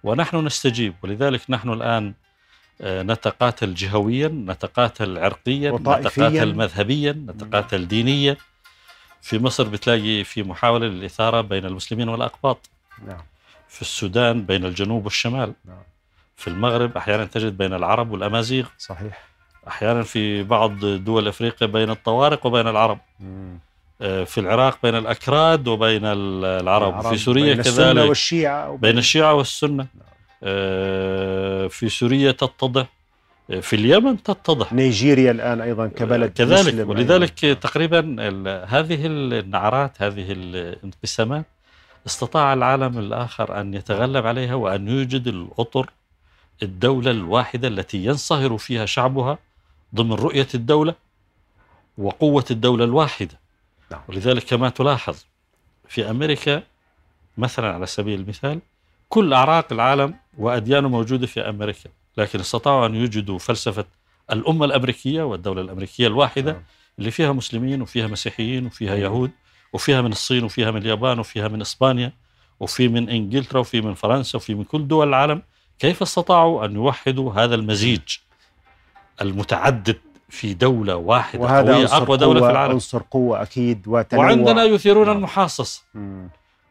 [0.05, 0.95] ونحن نستجيب.
[1.03, 2.15] ولذلك نحن الآن
[2.81, 6.29] آه، نتقاتل جهويا نتقاتل عرقيا وطائفياً.
[6.29, 8.37] نتقاتل مذهبيا نتقاتل دينيا.
[9.23, 12.71] في مصر بتلاقي في محاولة للإثارة بين المسلمين والأقباط.
[13.07, 13.23] نعم.
[13.69, 15.53] في السودان بين الجنوب والشمال.
[15.65, 15.83] نعم.
[16.37, 18.67] في المغرب أحيانا تجد بين العرب والأمازيغ.
[18.79, 19.25] صحيح.
[19.69, 22.99] أحيانا في بعض دول أفريقيا بين الطوارق وبين العرب.
[23.21, 23.59] مم.
[24.03, 27.01] آه، في العراق بين الأكراد وبين ال- العرب.
[27.11, 28.09] في سوريا بين السنة كذلك.
[28.09, 29.87] والشيعة وبين بين الشيعة والسنة.
[30.43, 32.87] آه، في سوريا تتضح.
[33.51, 34.73] آه، في اليمن تتضح.
[34.73, 36.61] نيجيريا الآن أيضا كبلد كذلك.
[36.61, 37.61] مسلم ولذلك أيضاً.
[37.61, 38.01] تقريبا
[38.69, 41.47] هذه النعرات هذه الانقسامات
[42.07, 45.91] استطاع العالم الآخر أن يتغلب عليها وأن يوجد الأطر
[46.63, 49.39] الدولة الواحدة التي ينصهر فيها شعبها
[49.95, 50.95] ضمن رؤية الدولة
[51.99, 53.44] وقوة الدولة الواحدة.
[53.95, 54.03] نعم.
[54.09, 55.17] ولذلك كما تلاحظ
[55.89, 56.63] في أمريكا
[57.39, 58.61] مثلا على سبيل المثال
[59.09, 63.85] كل أعراق العالم وأديانه موجودة في أمريكا لكن استطاعوا أن يوجدوا فلسفة
[64.33, 66.63] الأمة الأمريكية والدولة الأمريكية الواحدة نعم.
[66.99, 69.05] اللي فيها مسلمين وفيها مسيحيين وفيها أيوة.
[69.05, 69.31] يهود
[69.73, 72.13] وفيها من الصين وفيها من اليابان وفيها من إسبانيا
[72.61, 75.43] وفي من إنجلترا وفي من فرنسا وفي من كل دول العالم
[75.79, 78.01] كيف استطاعوا أن يوحدوا هذا المزيج
[79.21, 79.99] المتعدد
[80.35, 82.73] في دولة واحدة وهذا قوية أقوى دولة في العالم.
[82.73, 84.25] عنصر قوة أكيد وتنوع.
[84.25, 85.17] وعندنا يثيرون نعم.
[85.17, 86.29] المحاصصة مم.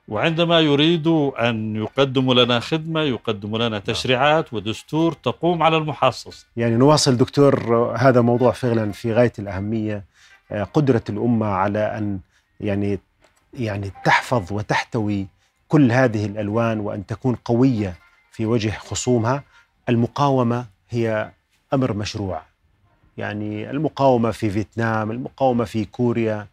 [0.07, 7.17] وعندما يريدوا أن يقدموا لنا خدمة يقدموا لنا تشريعات ودستور تقوم على المحاصصة يعني نواصل
[7.17, 10.03] دكتور هذا موضوع فعلا في غاية الأهمية
[10.51, 12.19] آه، قدرة الأمة على أن
[12.59, 12.99] يعني
[13.53, 15.27] يعني تحفظ وتحتوي
[15.67, 17.95] كل هذه الألوان وأن تكون قوية
[18.31, 19.43] في وجه خصومها.
[19.89, 21.31] المقاومة هي
[21.73, 22.41] أمر مشروع.
[23.17, 26.47] يعني المقاومة في فيتنام المقاومة في كوريا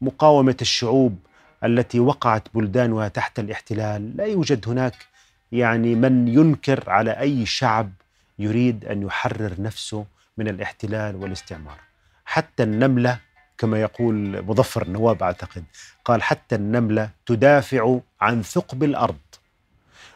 [0.00, 1.18] مقاومة الشعوب
[1.64, 4.16] التي وقعت بلدانها تحت الاحتلال.
[4.16, 5.06] لا يوجد هناك
[5.52, 7.92] يعني من ينكر على أي شعب
[8.38, 10.06] يريد أن يحرر نفسه
[10.38, 11.78] من الاحتلال والاستعمار.
[12.24, 13.18] حتى النملة
[13.58, 15.64] كما يقول مظفر النواب أعتقد
[16.04, 19.16] قال حتى النملة تدافع عن ثقب الأرض.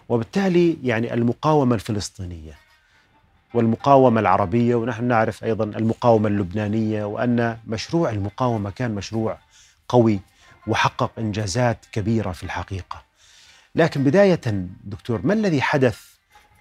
[0.09, 2.70] وبالتالي يعني المقاومة الفلسطينية
[3.55, 9.39] والمقاومة العربية ونحن نعرف أيضا المقاومة اللبنانية وأن مشروع المقاومة كان مشروع
[9.89, 10.21] قوي
[10.67, 13.03] وحقق إنجازات كبيرة في الحقيقة.
[13.75, 14.41] لكن بداية
[14.85, 16.01] دكتور ما الذي حدث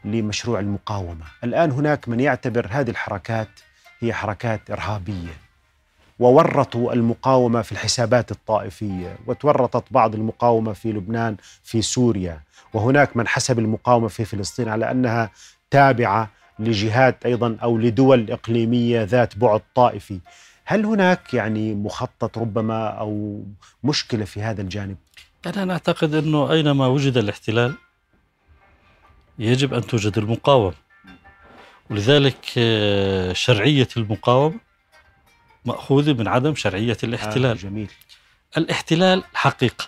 [0.06, 3.50] لمشروع المقاومة؟ الآن هناك من يعتبر هذه الحركات
[4.00, 5.34] هي حركات إرهابية
[6.20, 12.42] وورطوا المقاومة في الحسابات الطائفية وتورطت بعض المقاومة في لبنان في سوريا
[12.74, 15.32] وهناك من حسب المقاومة في فلسطين على أنها
[15.72, 20.20] تابعة لجهات أيضا أو لدول إقليمية ذات بعد طائفي.
[20.66, 23.44] هل هناك يعني مخطط ربما أو
[23.84, 24.98] مشكلة في هذا الجانب؟
[25.46, 27.76] أنا نعتقد أنه أينما وجد الاحتلال
[29.40, 30.74] يجب أن توجد المقاومة.
[31.90, 34.60] ولذلك آه، شرعية المقاومة
[35.66, 37.58] مأخوذة من عدم شرعية آه الاحتلال.
[37.58, 37.92] جميل.
[38.58, 39.88] الاحتلال حقيقة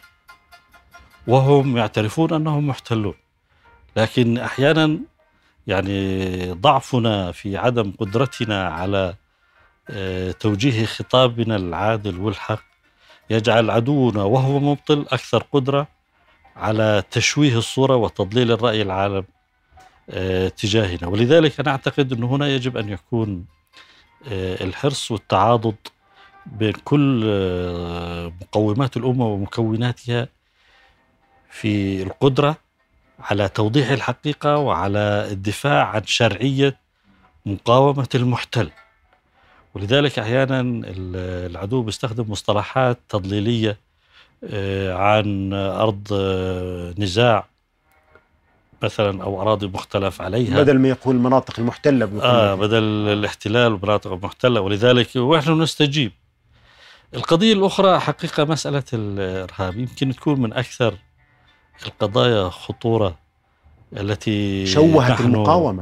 [1.28, 3.14] وهم يعترفون أنهم محتلون.
[3.96, 5.00] لكن أحيانا
[5.68, 9.16] يعني ضعفنا في عدم قدرتنا على
[9.90, 12.64] آه، توجيه خطابنا العادل والحق
[13.30, 15.88] يجعل عدونا وهو مبطل أكثر قدرة
[16.56, 19.24] على تشويه الصورة وتضليل الرأي العالم
[20.10, 21.08] آه، تجاهنا.
[21.08, 23.46] ولذلك أنا أعتقد أنه هنا يجب أن يكون
[24.28, 25.76] آه، الحرص والتعاضد
[26.46, 27.26] بين كل
[28.42, 30.28] مقومات الأمة ومكوناتها
[31.50, 32.58] في القدرة
[33.22, 36.78] على توضيح الحقيقة وعلى الدفاع عن شرعية
[37.46, 38.70] مقاومة المحتل.
[39.74, 43.78] ولذلك أحيانا ال- العدو بيستخدم مصطلحات تضليلية
[44.44, 47.46] آه، عن أرض آه، نزاع
[48.84, 50.58] مثلا أو أراضي مختلف عليها.
[50.64, 52.60] بدل ما يقول المناطق المحتلة آه لك.
[52.60, 54.62] بدل الاحتلال ومناطق المحتلة.
[54.62, 56.12] ولذلك ونحن نستجيب.
[57.14, 60.94] القضية الأخرى حقيقة مسألة الإرهاب يمكن تكون من أكثر
[61.86, 63.18] القضايا خطورة
[63.98, 65.22] التي شوهت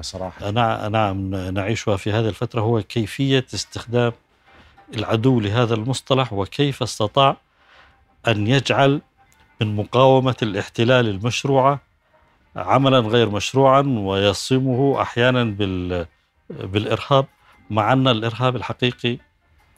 [0.02, 4.12] صراحة نع- نعم نعيشها في هذه الفترة هو كيفية استخدام
[4.96, 7.38] العدو لهذا المصطلح وكيف استطاع
[8.28, 9.02] أن يجعل
[9.62, 11.80] من مقاومة الاحتلال المشروعة
[12.56, 16.06] عملا غير مشروعا ويصمه أحيانا بال
[16.50, 17.26] بالإرهاب
[17.70, 19.18] مع أن الإرهاب الحقيقي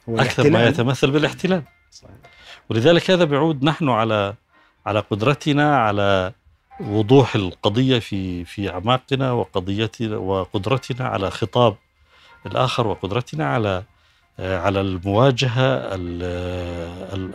[0.08, 0.66] أكثر ما.
[0.66, 2.10] يتمثل بالاحتلال صحيح.
[2.70, 4.34] ولذلك هذا بيعود نحن على
[4.86, 6.32] على قدرتنا على
[6.80, 11.76] وضوح القضية في في أعماقنا وقضيتنا وقدرتنا على خطاب
[12.46, 13.82] الآخر وقدرتنا على
[14.38, 15.94] على المواجهة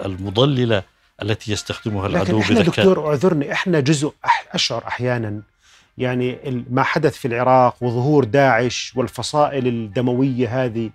[0.06, 0.84] المضللة
[1.22, 2.86] التي يستخدمها لكن العدو إحنا بذكاء.
[2.86, 4.14] دكتور اعذرني إحنا جزء
[4.54, 5.42] اشعر أحيانا
[5.98, 6.38] يعني
[6.70, 10.90] ما حدث في العراق وظهور داعش والفصائل الدموية هذه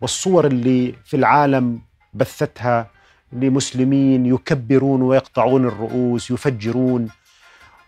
[0.00, 1.80] والصور اللي في العالم
[2.14, 2.90] بثتها
[3.34, 7.08] لمسلمين يكبرون ويقطعون الرؤوس يفجرون.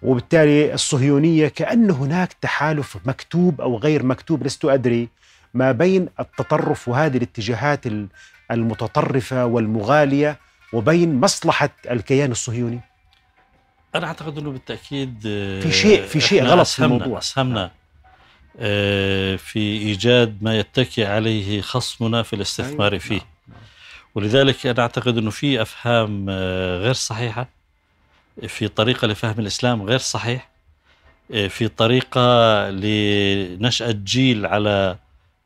[0.02, 5.08] وبالتالي الصهيونية كأن هناك تحالف مكتوب أو غير مكتوب لست أدري
[5.54, 8.06] ما بين التطرف وهذه الاتجاهات ال-
[8.50, 10.38] المتطرفة والمغالية
[10.72, 12.80] وبين مصلحة الكيان الصهيوني.
[13.94, 15.18] أنا أعتقد أنه بالتأكيد
[15.62, 17.18] في شيء- في شيء غلط في الموضوع.
[17.18, 17.70] أسهمنا.
[18.58, 23.20] آه، في إيجاد ما يتكي عليه خصمنا في الاستثمار أيوة، فيه.
[24.16, 27.48] ولذلك أنا أعتقد أنه في أفهام آه، غير صحيحة
[28.48, 30.48] في طريقة لفهم الإسلام غير صحيح
[31.34, 32.20] آه، في طريقة
[32.70, 34.96] لنشأة جيل على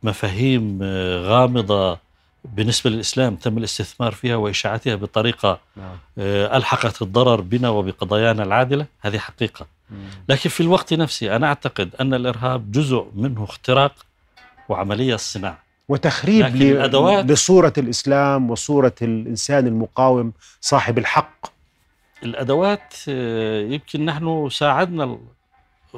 [0.02, 1.98] مفاهيم آه، غامضة
[2.44, 5.96] بالنسبة للإسلام تم الاستثمار فيها وإشاعتها بطريقة نعم.
[6.18, 8.86] ألحقت الضرر بنا وبقضايانا العادلة.
[9.00, 9.66] هذه حقيقة.
[10.28, 13.92] لكن في الوقت نفسه أنا أعتقد أن الإرهاب جزء منه اختراق
[14.68, 15.69] وعملية صناعة.
[15.90, 16.44] وتخريب
[17.30, 21.46] لصورة الإسلام وصورة الإنسان المقاوم صاحب الحق.
[22.22, 25.18] الأدوات آه، يمكن نحن ساعدنا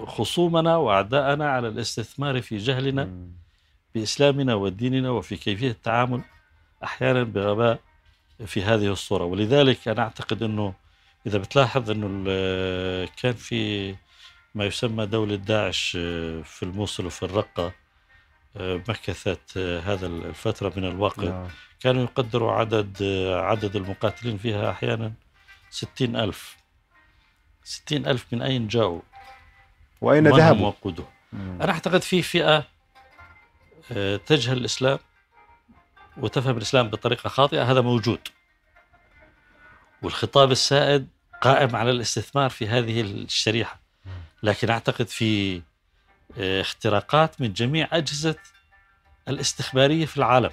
[0.07, 3.11] خصومنا وأعداءنا على الاستثمار في جهلنا
[3.95, 6.21] بإسلامنا وديننا وفي كيفية التعامل
[6.85, 7.79] أحيانا بغباء
[8.47, 9.25] في هذه الصورة.
[9.25, 10.75] ولذلك أنا أعتقد أنه
[11.27, 12.25] إذا بتلاحظ أنه
[13.23, 13.95] كان في
[14.55, 17.82] ما يسمى دولة داعش آه، في الموصل وفي الرقة
[18.57, 21.49] مكثت آه، هذا الفترة من الوقت نعم.
[21.81, 25.13] كانوا يقدروا عدد آه، عدد المقاتلين فيها أحيانا
[25.71, 26.57] ستين ألف.
[27.65, 29.01] ستين ألف من أين جاءوا
[30.01, 32.65] وأين ذهبوا؟ وقودوا أنا أعتقد في فئة
[33.93, 34.99] آه، تجهل الإسلام
[36.17, 38.29] وتفهم الإسلام بطريقة خاطئة هذا موجود.
[40.03, 41.09] والخطاب السائد
[41.41, 43.81] قائم على الاستثمار في هذه الشريحة.
[44.43, 45.63] لكن أعتقد في
[46.39, 48.35] اختراقات من جميع أجهزة
[49.29, 50.51] الاستخبارية في العالم.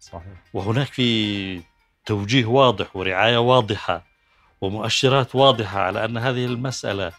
[0.00, 0.22] صحيح.
[0.54, 1.60] وهناك في
[2.06, 4.04] توجيه واضح ورعاية واضحة
[4.60, 7.12] ومؤشرات واضحة على أن هذه المسألة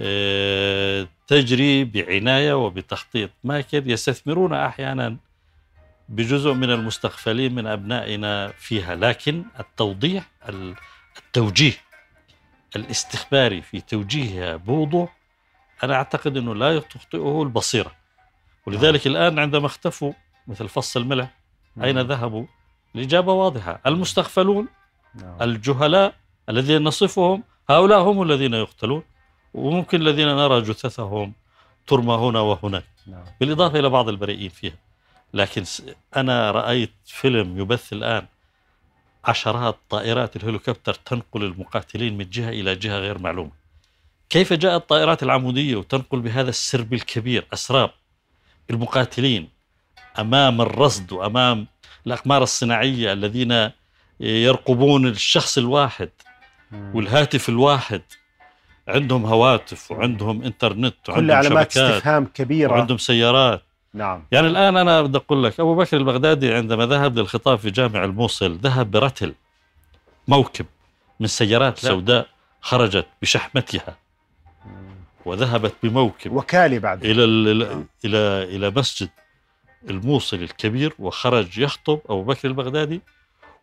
[0.00, 3.30] آه، تجري بعناية وبتخطيط.
[3.44, 5.16] ماكر يستثمرون أحيانا
[6.08, 10.74] بجزء من المستغفلين من أبنائنا فيها لكن التوضيح ال-
[11.18, 11.72] التوجيه
[12.76, 15.16] الاستخباري في توجيهها بوضوح
[15.84, 17.92] أنا أعتقد أنه لا تخطئه البصيرة.
[18.66, 20.12] ولذلك الآن عندما اختفوا
[20.46, 21.34] مثل فص الملح
[21.82, 22.46] أين ذهبوا؟
[22.94, 23.80] الإجابة واضحة.
[23.86, 24.68] المستغفلون
[25.14, 25.42] نعم.
[25.42, 26.14] الجهلاء
[26.48, 29.02] الذين نصفهم هؤلاء هم الذين يقتلون.
[29.54, 31.32] وممكن الذين نرى جثثهم
[31.86, 32.84] ترمى هنا وهناك.
[33.06, 33.24] نعم.
[33.40, 34.76] بالإضافة إلى بعض البريئين فيها.
[35.34, 35.64] لكن
[36.16, 38.26] أنا رأيت فيلم يبث الآن
[39.24, 43.57] عشرات طائرات الهليكوبتر تنقل المقاتلين من جهة إلى جهة غير معلومة.
[44.30, 47.90] كيف جاءت الطائرات العمودية وتنقل بهذا السرب الكبير أسراب
[48.70, 49.48] المقاتلين
[50.18, 51.66] أمام الرصد وأمام
[52.06, 53.70] الأقمار الصناعية الذين
[54.20, 56.10] يرقبون الشخص الواحد
[56.72, 58.02] والهاتف الواحد؟
[58.88, 62.72] عندهم هواتف وعندهم إنترنت كل وعندهم علامات شبكات استفهام كبيرة.
[62.72, 63.62] وعندهم سيارات.
[63.94, 64.24] نعم.
[64.32, 68.56] يعني الآن أنا بدي أقول لك أبو بكر البغدادي عندما ذهب للخطاب في جامع الموصل
[68.56, 69.34] ذهب برتل
[70.28, 70.66] موكب
[71.20, 71.90] من سيارات لا.
[71.90, 72.26] سوداء
[72.60, 73.96] خرجت بشحمتها.
[75.28, 77.04] وذهبت بموكب وكالة بعد.
[77.04, 78.18] إلى ال- إلى
[78.56, 79.08] إلى مسجد
[79.90, 83.00] الموصل الكبير وخرج يخطب أبو بكر البغدادي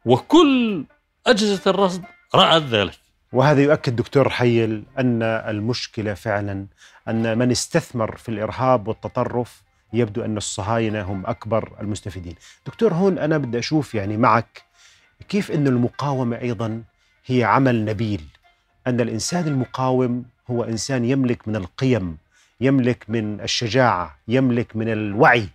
[0.05, 0.85] وكل
[1.27, 2.03] أجهزة الرصد
[2.35, 2.93] رأت ذلك.
[3.33, 6.65] وهذا يؤكد دكتور حيل أن المشكلة فعلا
[7.07, 9.61] أن من استثمر في الإرهاب والتطرف
[9.93, 12.35] يبدو أن الصهاينة هم أكبر المستفيدين.
[12.67, 14.63] دكتور هون أنا بدي أشوف يعني معك
[15.29, 16.83] كيف أن المقاومة أيضا
[17.25, 18.21] هي عمل نبيل
[18.87, 22.17] أن الإنسان المقاوم هو إنسان يملك من القيم
[22.61, 25.47] يملك من الشجاعة يملك من الوعي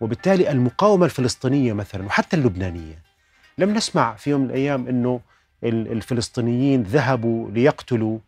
[0.00, 2.98] وبالتالي المقاومة الفلسطينية مثلا وحتى اللبنانية.
[3.58, 5.20] لم نسمع في يوم من الأيام أنه
[5.64, 8.18] ال- الفلسطينيين ذهبوا ليقتلوا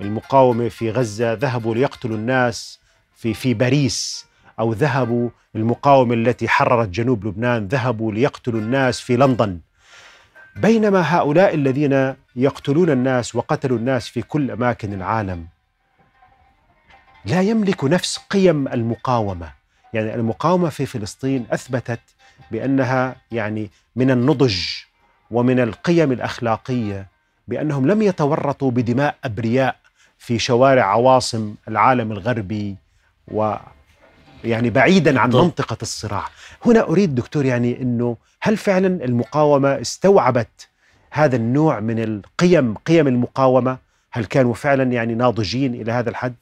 [0.00, 2.80] المقاومة في غزة ذهبوا ليقتلوا الناس
[3.16, 4.26] في في باريس
[4.60, 9.58] أو ذهبوا المقاومة التي حررت جنوب لبنان ذهبوا ليقتلوا الناس في لندن.
[10.56, 15.46] بينما هؤلاء الذين يقتلون الناس وقتلوا الناس في كل أماكن العالم
[17.24, 19.52] لا يملك نفس قيم المقاومة.
[19.92, 22.00] يعني المقاومة في فلسطين أثبتت
[22.50, 24.56] بأنها يعني من النضج
[25.30, 27.06] ومن القيم الأخلاقية
[27.48, 29.76] بأنهم لم يتورطوا بدماء أبرياء
[30.18, 32.76] في شوارع عواصم العالم الغربي
[33.28, 33.54] و
[34.44, 35.30] يعني بعيدا عن.
[35.30, 36.24] منطقة الصراع.
[36.66, 40.68] هنا أريد دكتور يعني أنه هل فعلا المقاومة استوعبت
[41.10, 43.78] هذا النوع من القيم قيم المقاومة؟
[44.10, 46.34] هل كانوا فعلا يعني ناضجين إلى هذا الحد؟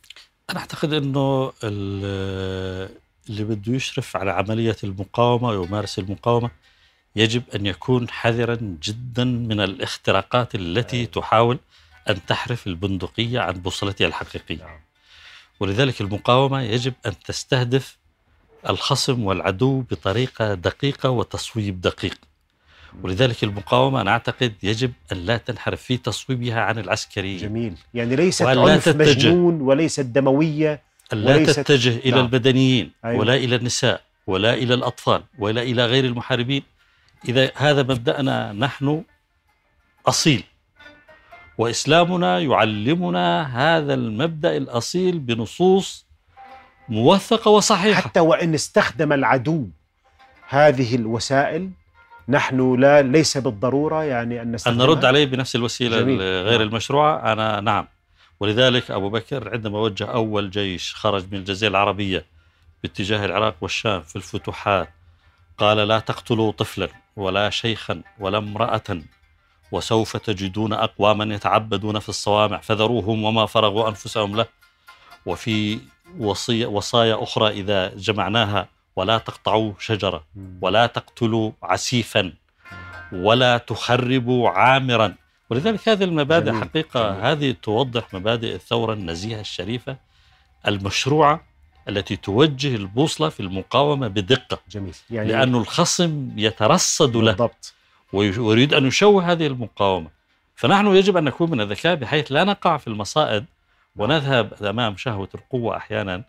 [0.50, 2.96] أنا أعتقد أنه ال-
[3.28, 6.50] اللي بده يشرف على عملية المقاومة ويمارس المقاومة
[7.16, 11.58] يجب أن يكون حذرا جدا من الاختراقات التي تحاول
[12.10, 14.80] أن تحرف البندقية عن بوصلتها الحقيقية.
[15.60, 17.96] ولذلك المقاومة يجب أن تستهدف
[18.68, 22.18] الخصم والعدو بطريقة دقيقة وتصويب دقيق.
[23.02, 28.42] ولذلك المقاومة أنا أعتقد يجب أن لا تنحرف في تصويبها عن العسكريين جميل يعني ليست
[28.42, 28.88] عنف.
[28.88, 30.82] مجنون وليست دموية
[31.12, 32.24] لا وليست- تتجه إلى نعم.
[32.24, 33.18] المدنيين أيوة.
[33.20, 36.62] ولا إلى النساء ولا إلى الأطفال ولا إلى غير المحاربين
[37.28, 39.02] إذا هذا مبدأنا نحن
[40.06, 40.44] أصيل
[41.58, 43.42] وإسلامنا يعلمنا
[43.76, 46.06] هذا المبدأ الأصيل بنصوص
[46.88, 49.66] موثقة وصحيحة حتى وإن استخدم العدو
[50.48, 51.70] هذه الوسائل
[52.28, 54.86] نحن لا ليس بالضرورة يعني أن نستخدمها.
[54.86, 56.20] نرد عليه بنفس الوسيلة جميل.
[56.20, 56.68] غير نعم.
[56.68, 57.32] المشروعة.
[57.32, 57.86] أنا نعم.
[58.40, 62.24] ولذلك أبو بكر عندما وجه أول جيش خرج من الجزيرة العربية
[62.82, 64.88] باتجاه العراق والشام في الفتوحات
[65.58, 68.82] قال لا تقتلوا طفلا ولا شيخا ولا امرأة
[69.72, 72.58] وسوف تجدون أقواما يتعبدون في الصوامع.
[72.58, 74.46] فذروهم وما فرغوا أنفسهم له.
[75.26, 75.78] وفي
[76.18, 80.24] وصية وصايا أخرى إذا جمعناها ولا تقطعوا شجرة.
[80.60, 82.32] ولا تقتلوا عسيفا
[83.12, 85.14] ولا تخربوا عامرا
[85.50, 86.60] ولذلك هذه المبادئ جميل.
[86.62, 87.24] حقيقة جميل.
[87.24, 89.96] هذه توضح مبادئ الثورة النزيهة الشريفة
[90.68, 91.44] المشروعة
[91.88, 97.74] التي توجه البوصلة في المقاومة بدقة جميل يعني لأن الخصم يترصد له بالضبط
[98.12, 100.08] وي- ويريد أن يشوه هذه المقاومة
[100.56, 103.44] فنحن يجب أن نكون من الذكاء بحيث لا نقع في المصائد
[103.96, 106.24] ونذهب أمام شهوة القوة أحيانا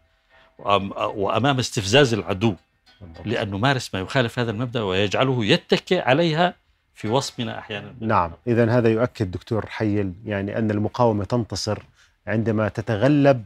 [0.60, 2.56] وأمام استفزاز العدو
[3.02, 3.28] بالضبط.
[3.28, 6.54] لأن نمارس ما يخالف هذا المبدأ ويجعله يتكئ عليها
[6.94, 7.96] في وصمنا أحيانا.
[8.00, 8.32] نعم.
[8.48, 11.80] إذا هذا يؤكد دكتور حيل يعني أن المقاومة تنتصر
[12.28, 13.46] عندما تتغلب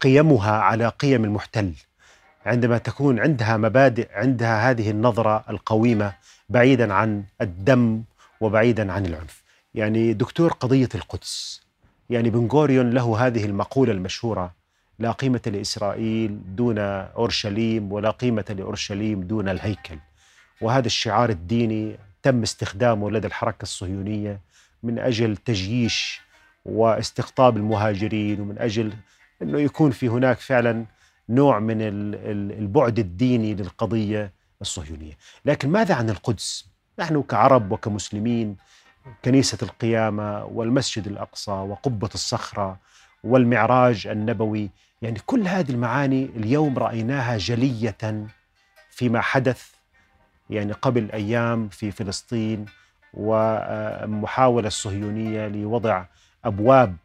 [0.00, 1.72] قيمها على قيم المحتل
[2.46, 6.12] عندما تكون عندها مبادئ عندها هذه النظرة القويمة
[6.48, 8.02] بعيدا عن الدم
[8.40, 9.42] وبعيدا عن العنف.
[9.74, 11.62] يعني دكتور قضية القدس
[12.10, 14.52] يعني بن غوريون له هذه المقولة المشهورة
[14.98, 19.98] لا قيمة لإسرائيل دون أورشليم ولا قيمة لأورشليم دون الهيكل
[20.60, 24.40] وهذا الشعار الديني تم استخدامه لدى الحركة الصهيونية
[24.82, 26.20] من أجل تجييش
[26.64, 28.92] واستقطاب المهاجرين ومن أجل
[29.42, 30.84] أنه يكون في هناك فعلا
[31.28, 35.12] نوع من ال- ال- البعد الديني للقضية الصهيونية
[35.44, 36.68] لكن ماذا عن القدس؟
[36.98, 38.56] نحن كعرب وكمسلمين
[39.24, 42.78] كنيسة القيامة والمسجد الأقصى وقبة الصخرة
[43.24, 44.70] والمعراج النبوي
[45.02, 48.26] يعني كل هذه المعاني اليوم رأيناها جلية
[48.90, 49.70] فيما حدث
[50.50, 52.66] يعني قبل أيام في فلسطين
[53.14, 56.04] ومحاولة الصهيونية لوضع
[56.44, 56.96] أبواب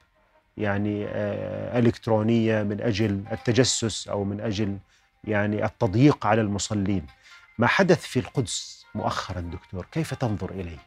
[0.57, 4.77] يعني آه، إلكترونية من أجل التجسس أو من أجل
[5.23, 7.05] يعني التضييق على المصلين
[7.57, 10.77] ما حدث في القدس مؤخرا دكتور كيف تنظر إليه؟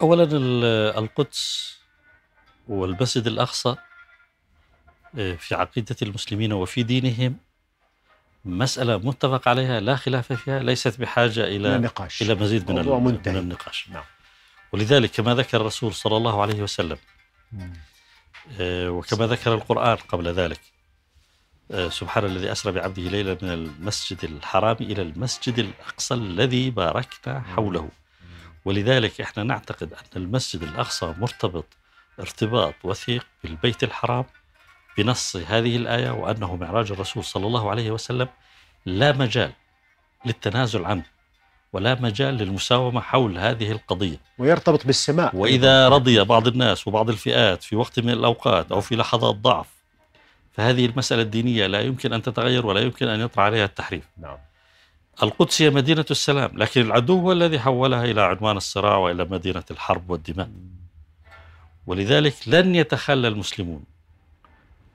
[0.00, 1.72] أولا ال- القدس
[2.68, 3.76] والمسجد الأقصى آه،
[5.14, 7.36] في عقيدة المسلمين وفي دينهم
[8.44, 13.32] مسألة متفق عليها لا خلاف فيها ليست بحاجة إلى النقاش إلى مزيد من, منتهي.
[13.34, 14.04] من النقاش نعم.
[14.72, 16.96] ولذلك كما ذكر الرسول صلى الله عليه وسلم
[17.52, 17.72] مم.
[18.60, 20.60] آه، وكما ذكر القرآن قبل ذلك
[21.70, 27.88] آه، سبحان الذي أسرى بعبده ليلا من المسجد الحرام إلى المسجد الأقصى الذي باركنا حوله
[28.64, 31.66] ولذلك إحنا نعتقد أن المسجد الأقصى مرتبط
[32.20, 34.24] ارتباط وثيق بالبيت الحرام
[34.98, 38.28] بنص هذه الآية وأنه معراج الرسول صلى الله عليه وسلم
[38.86, 39.52] لا مجال
[40.26, 41.04] للتنازل عنه
[41.72, 44.16] ولا مجال للمساومة حول هذه القضية.
[44.38, 45.36] ويرتبط بالسماء.
[45.36, 49.66] وإذا رضي بعض الناس وبعض الفئات في وقت من الأوقات أو في لحظات ضعف
[50.52, 54.04] فهذه المسألة الدينية لا يمكن أن تتغير ولا يمكن أن يطرأ عليها التحريف.
[54.18, 54.38] نعم.
[55.22, 60.10] القدس هي مدينة السلام لكن العدو هو الذي حولها إلى عنوان الصراع وإلى مدينة الحرب
[60.10, 60.48] والدماء.
[61.86, 63.84] ولذلك لن يتخلى المسلمون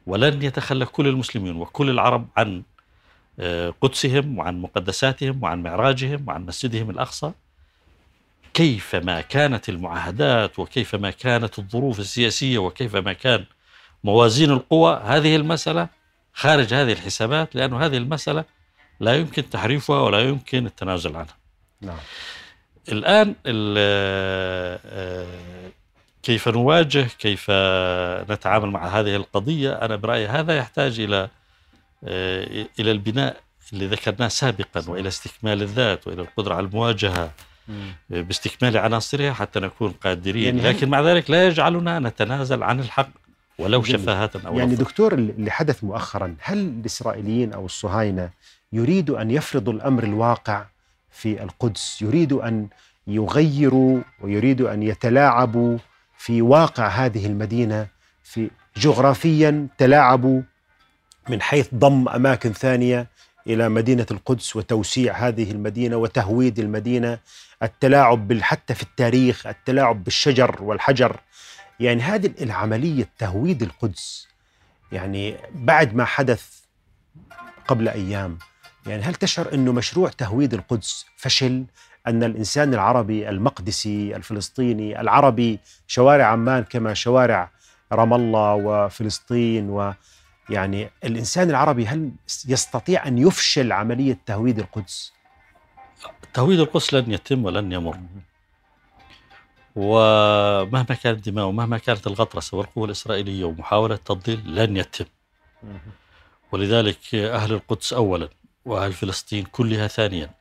[0.07, 2.63] ولن يتخلى كل المسلمين وكل العرب عن
[3.39, 7.31] آه، قدسهم وعن مقدساتهم وعن معراجهم وعن مسجدهم الأقصى.
[8.53, 13.45] كيفما كانت المعاهدات وكيفما كانت الظروف السياسية وكيفما كان
[14.03, 15.87] موازين القوى هذه المسألة
[16.33, 18.45] خارج هذه الحسابات لأن هذه المسألة
[18.99, 21.35] لا يمكن تحريفها ولا يمكن التنازل عنها.
[21.81, 21.97] نعم.
[22.91, 23.75] الآن ال-
[24.85, 25.66] آه،
[26.27, 27.51] كيف نواجه كيف
[28.31, 29.73] نتعامل مع هذه القضية.
[29.73, 31.29] أنا برأيي هذا يحتاج إلى
[32.03, 33.37] آه، إلى البناء
[33.73, 37.31] اللي ذكرناه سابقا وإلى استكمال الذات وإلى القدرة على المواجهة
[38.09, 40.57] باستكمال عناصرها حتى نكون قادرين.
[40.57, 43.09] يعني لكن مع ذلك لا يجعلنا نتنازل عن الحق
[43.59, 44.01] ولو جميل.
[44.01, 44.75] شفاهة أو يعني.
[44.75, 48.29] دكتور اللي حدث مؤخرا هل الإسرائيليين أو الصهاينة
[48.73, 50.65] يريدوا أن يفرضوا الأمر الواقع
[51.11, 52.67] في القدس؟ يريدوا أن
[53.07, 55.77] يغيروا ويريدوا أن يتلاعبوا
[56.17, 57.87] في واقع هذه المدينة
[58.23, 60.41] في جغرافيا تلاعبوا
[61.29, 63.07] من حيث ضم أماكن ثانية
[63.47, 67.19] إلى مدينة القدس وتوسيع هذه المدينة وتهويد المدينة.
[67.63, 71.19] التلاعب حتى في التاريخ التلاعب بالشجر والحجر.
[71.79, 74.27] يعني هذه العملية تهويد القدس
[74.91, 76.49] يعني بعد ما حدث
[77.67, 78.37] قبل أيام.
[78.85, 81.65] يعني هل تشعر أنه مشروع تهويد القدس فشل؟
[82.07, 87.51] أن الإنسان العربي المقدسي الفلسطيني العربي شوارع عمان كما شوارع
[87.91, 89.69] رام الله وفلسطين
[90.49, 92.11] ويعني الإنسان العربي هل
[92.47, 95.13] يستطيع أن يفشل عملية تهويد القدس؟
[96.33, 97.97] تهويد القدس لن يتم ولن يمر.
[99.75, 105.05] ومهما كانت الدماء ومهما كانت الغطرسة والقوة الإسرائيلية ومحاولة التضليل لن يتم.
[106.51, 108.29] ولذلك أهل القدس أولا
[108.65, 110.36] وأهل فلسطين كلها ثانيا.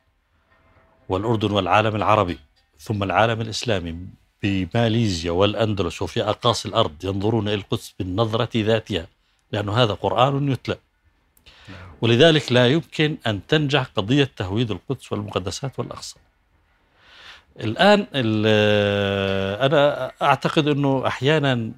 [1.09, 2.39] والأردن والعالم العربي
[2.79, 3.97] ثم العالم الإسلامي
[4.43, 9.07] بماليزيا والأندلس وفي أقاصي الأرض ينظرون إلى القدس بالنظرة ذاتها
[9.51, 10.77] لأن هذا قرآن يتلى.
[12.01, 16.15] ولذلك لا يمكن أن تنجح قضية تهويد القدس والمقدسات والأقصى.
[17.59, 21.71] الآن ال- أنا أعتقد أنه أحيانا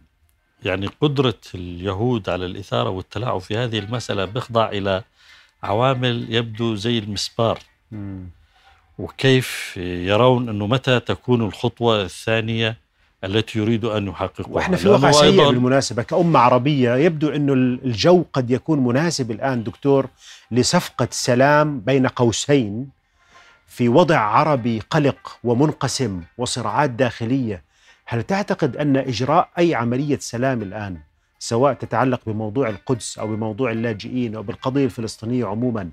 [0.66, 5.04] يعني قدرة اليهود على الإثارة والتلاعب في هذه المسألة بيخضع إلى
[5.64, 7.60] عوامل يبدو زي المسبار.
[9.00, 12.78] وكيف يرون أنه متى تكون الخطوة الثانية
[13.24, 18.26] التي يريد أن يحققوها وإحنا في واقع سيء أيضاً بالمناسبة كأمة عربية يبدو أنه الجو
[18.34, 20.08] قد يكون مناسب الآن دكتور
[20.52, 22.90] لصفقة سلام بين قوسين
[23.68, 27.64] في وضع عربي قلق ومنقسم وصراعات داخلية.
[28.06, 30.98] هل تعتقد أن إجراء أي عملية سلام الآن
[31.40, 35.90] سواء تتعلق بموضوع القدس أو بموضوع اللاجئين أو بالقضية الفلسطينية عموما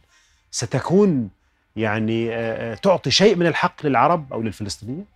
[0.51, 1.29] ستكون
[1.77, 5.07] يعني آه، آه، تعطي شيء من الحق للعرب أو للفلسطينيين؟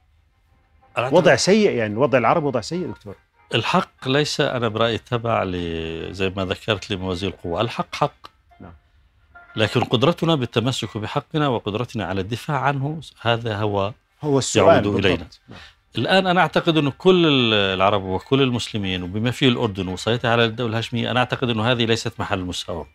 [0.98, 3.14] وضع سيء يعني وضع العرب وضع سيء دكتور
[3.54, 8.12] الحق ليس أنا برأيي تبع ل- زي ما ذكرت لموازي القوة الحق حق
[8.60, 8.72] نعم.
[9.56, 13.92] لكن قدرتنا بالتمسك بحقنا وقدرتنا على الدفاع عنه هذا هو
[14.22, 15.04] هو السؤال يعود بالضبط.
[15.06, 15.26] إلينا.
[15.98, 20.70] الآن أنا أعتقد أنه كل ال- العرب وكل المسلمين وبما فيه الأردن وسيطرة على الدولة
[20.70, 22.86] الهاشمية أنا أعتقد أنه هذه ليست محل مساواة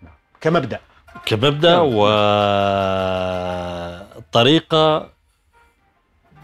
[0.00, 0.10] كمبدأ
[0.40, 0.80] كمبدأ
[1.70, 1.88] نعم.
[4.18, 5.08] وطريقة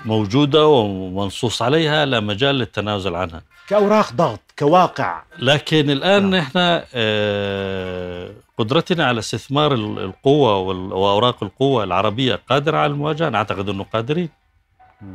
[0.05, 6.35] موجودة ومنصوص عليها لا مجال للتنازل عنها كأوراق ضغط كواقع لكن الآن نعم.
[6.35, 13.39] إحنا آه، قدرتنا على استثمار ال- القوة وال- وأوراق القوة العربية قادرة على المواجهة أنا
[13.39, 14.29] أعتقد أنه قادرين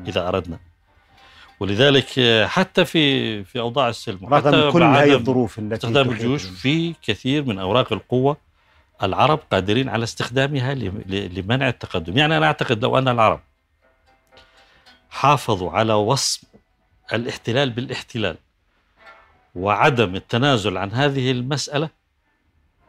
[0.08, 0.58] إذا أردنا
[1.60, 6.44] ولذلك آه، حتى في في أوضاع السلم رغم كل هذه الظروف التي استخدام تحيط الجيوش.
[6.44, 8.38] في كثير من أوراق القوة
[9.04, 10.74] العرب قادرين على استخدامها
[11.06, 13.40] لمنع التقدم يعني أنا أعتقد لو أن العرب
[15.10, 16.48] حافظوا على وصم
[17.14, 18.38] الاحتلال بالاحتلال
[19.56, 21.90] وعدم التنازل عن هذه المسألة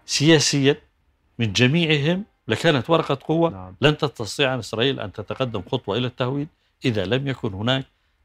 [0.06, 0.76] سياسيا
[1.38, 3.74] من جميعهم لكانت ورقة قوة نعم.
[3.80, 6.48] لن تستطيع عن إسرائيل أن تتقدم خطوة إلى التهويد
[6.84, 7.84] إذا لم يكن هناك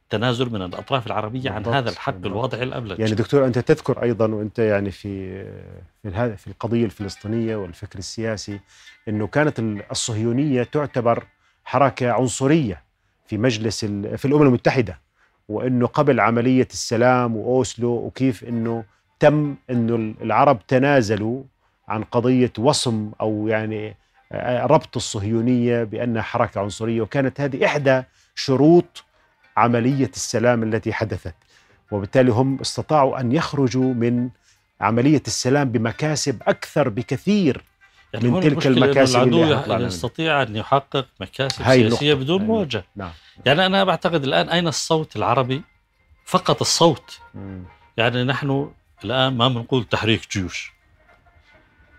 [0.09, 2.31] تنازل من الأطراف العربية عن هذا الحق بالضبط.
[2.31, 5.43] الواضح الأبلج يعني دكتور أنت تذكر أيضا وأنت يعني في
[6.03, 8.59] في في القضية الفلسطينية والفكر السياسي
[9.07, 9.59] أنه كانت
[9.91, 11.25] الصهيونية تعتبر
[11.65, 12.83] حركة عنصرية
[13.27, 14.99] في مجلس في الأمم المتحدة
[15.49, 18.83] وأنه قبل عملية السلام وأوسلو وكيف أنه
[19.19, 21.43] تم أنه العرب تنازلوا
[21.87, 23.95] عن قضية وصم أو يعني
[24.43, 28.03] ربط الصهيونية بأنها حركة عنصرية وكانت هذه إحدى
[28.35, 29.03] شروط
[29.59, 31.35] عملية السلام التي حدثت.
[31.91, 34.29] وبالتالي هم استطاعوا أن يخرجوا من
[34.81, 37.63] عملية السلام بمكاسب أكثر بكثير
[38.13, 39.87] يعني من تلك المكاسب اللي العدو أطلع منها.
[39.87, 42.23] يستطيع أن يحقق مكاسب هاي سياسية النقطة.
[42.23, 42.83] بدون هاي مواجهة.
[42.95, 43.11] نعم.
[43.45, 45.61] يعني أنا بعتقد الآن أين الصوت العربي؟
[46.25, 47.19] فقط الصوت.
[47.97, 48.71] يعني نحن
[49.03, 50.73] الآن ما بنقول تحريك جيوش.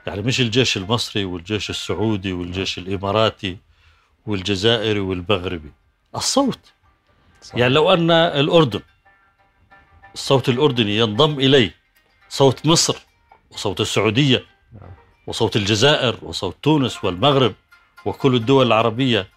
[0.06, 3.56] يعني مش الجيش المصري والجيش السعودي والجيش الإماراتي
[4.26, 5.72] والجزائري والمغربي.
[6.16, 6.72] الصوت.
[7.42, 7.54] صح.
[7.54, 8.80] يعني لو أن الأردن
[10.14, 11.74] الصوت الأردني ينضم إليه
[12.28, 12.96] صوت مصر
[13.50, 14.44] وصوت السعودية
[14.80, 14.90] نعم.
[15.26, 17.54] وصوت الجزائر وصوت تونس والمغرب
[18.04, 19.28] وكل الدول العربية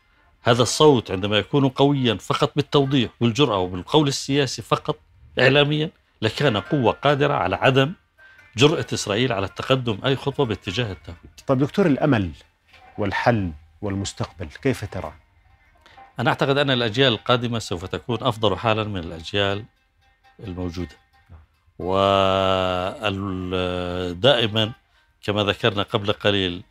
[0.44, 5.00] هذا الصوت عندما يكون قويا فقط بالتوضيح والجرأة وبالقول السياسي فقط
[5.40, 5.90] إعلاميا
[6.22, 7.94] لكان قوة قادرة على عدم
[8.58, 12.32] جرأة إسرائيل على التقدم أي خطوة باتجاه التهويد طيب دكتور الأمل
[12.98, 13.52] والحل
[13.82, 15.14] والمستقبل كيف ترى؟
[16.20, 19.66] أنا أعتقد أن الأجيال القادمة سوف تكون أفضل حالا من الأجيال
[20.40, 20.98] الموجودة.
[21.80, 23.54] ودائما
[25.24, 26.64] كما ذكرنا قبل قليل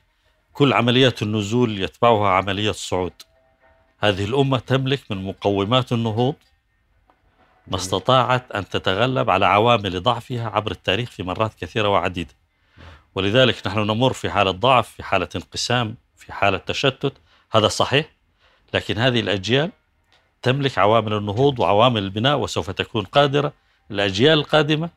[0.52, 3.12] كل عمليات النزول يتبعها عملية الصعود
[3.98, 6.34] هذه الأمة تملك من مقومات النهوض
[7.66, 12.34] ما استطاعت أن تتغلب على عوامل ضعفها عبر التاريخ في مرات كثيرة وعديدة.
[13.14, 17.12] ولذلك نحن نمر في حالة ضعف في حالة انقسام في حالة تشتت.
[17.52, 18.10] هذا صحيح؟
[18.74, 19.70] لكن هذه الأجيال
[20.42, 23.52] تملك عوامل النهوض وعوامل البناء وسوف تكون قادرة
[23.90, 24.90] الأجيال القادمة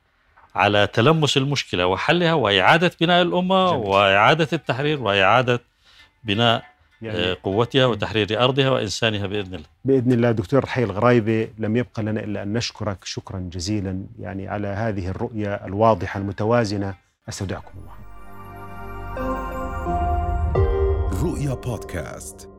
[0.55, 3.87] على تلمس المشكلة وحلها وإعادة بناء الأمة جميل.
[3.87, 5.61] وإعادة التحرير وإعادة
[6.23, 6.63] بناء
[7.01, 9.67] يعني آه، قوتها وتحرير أرضها وإنسانها بإذن الله.
[9.85, 13.05] بإذن الله دكتور رحيل الغرايبي لم يبقى لنا إلا أن نشكرك.
[13.05, 16.95] شكرا جزيلا يعني على هذه الرؤية الواضحة المتوازنة.
[17.29, 17.95] أستودعكم الله.
[21.23, 22.54] رؤيا بودكاست.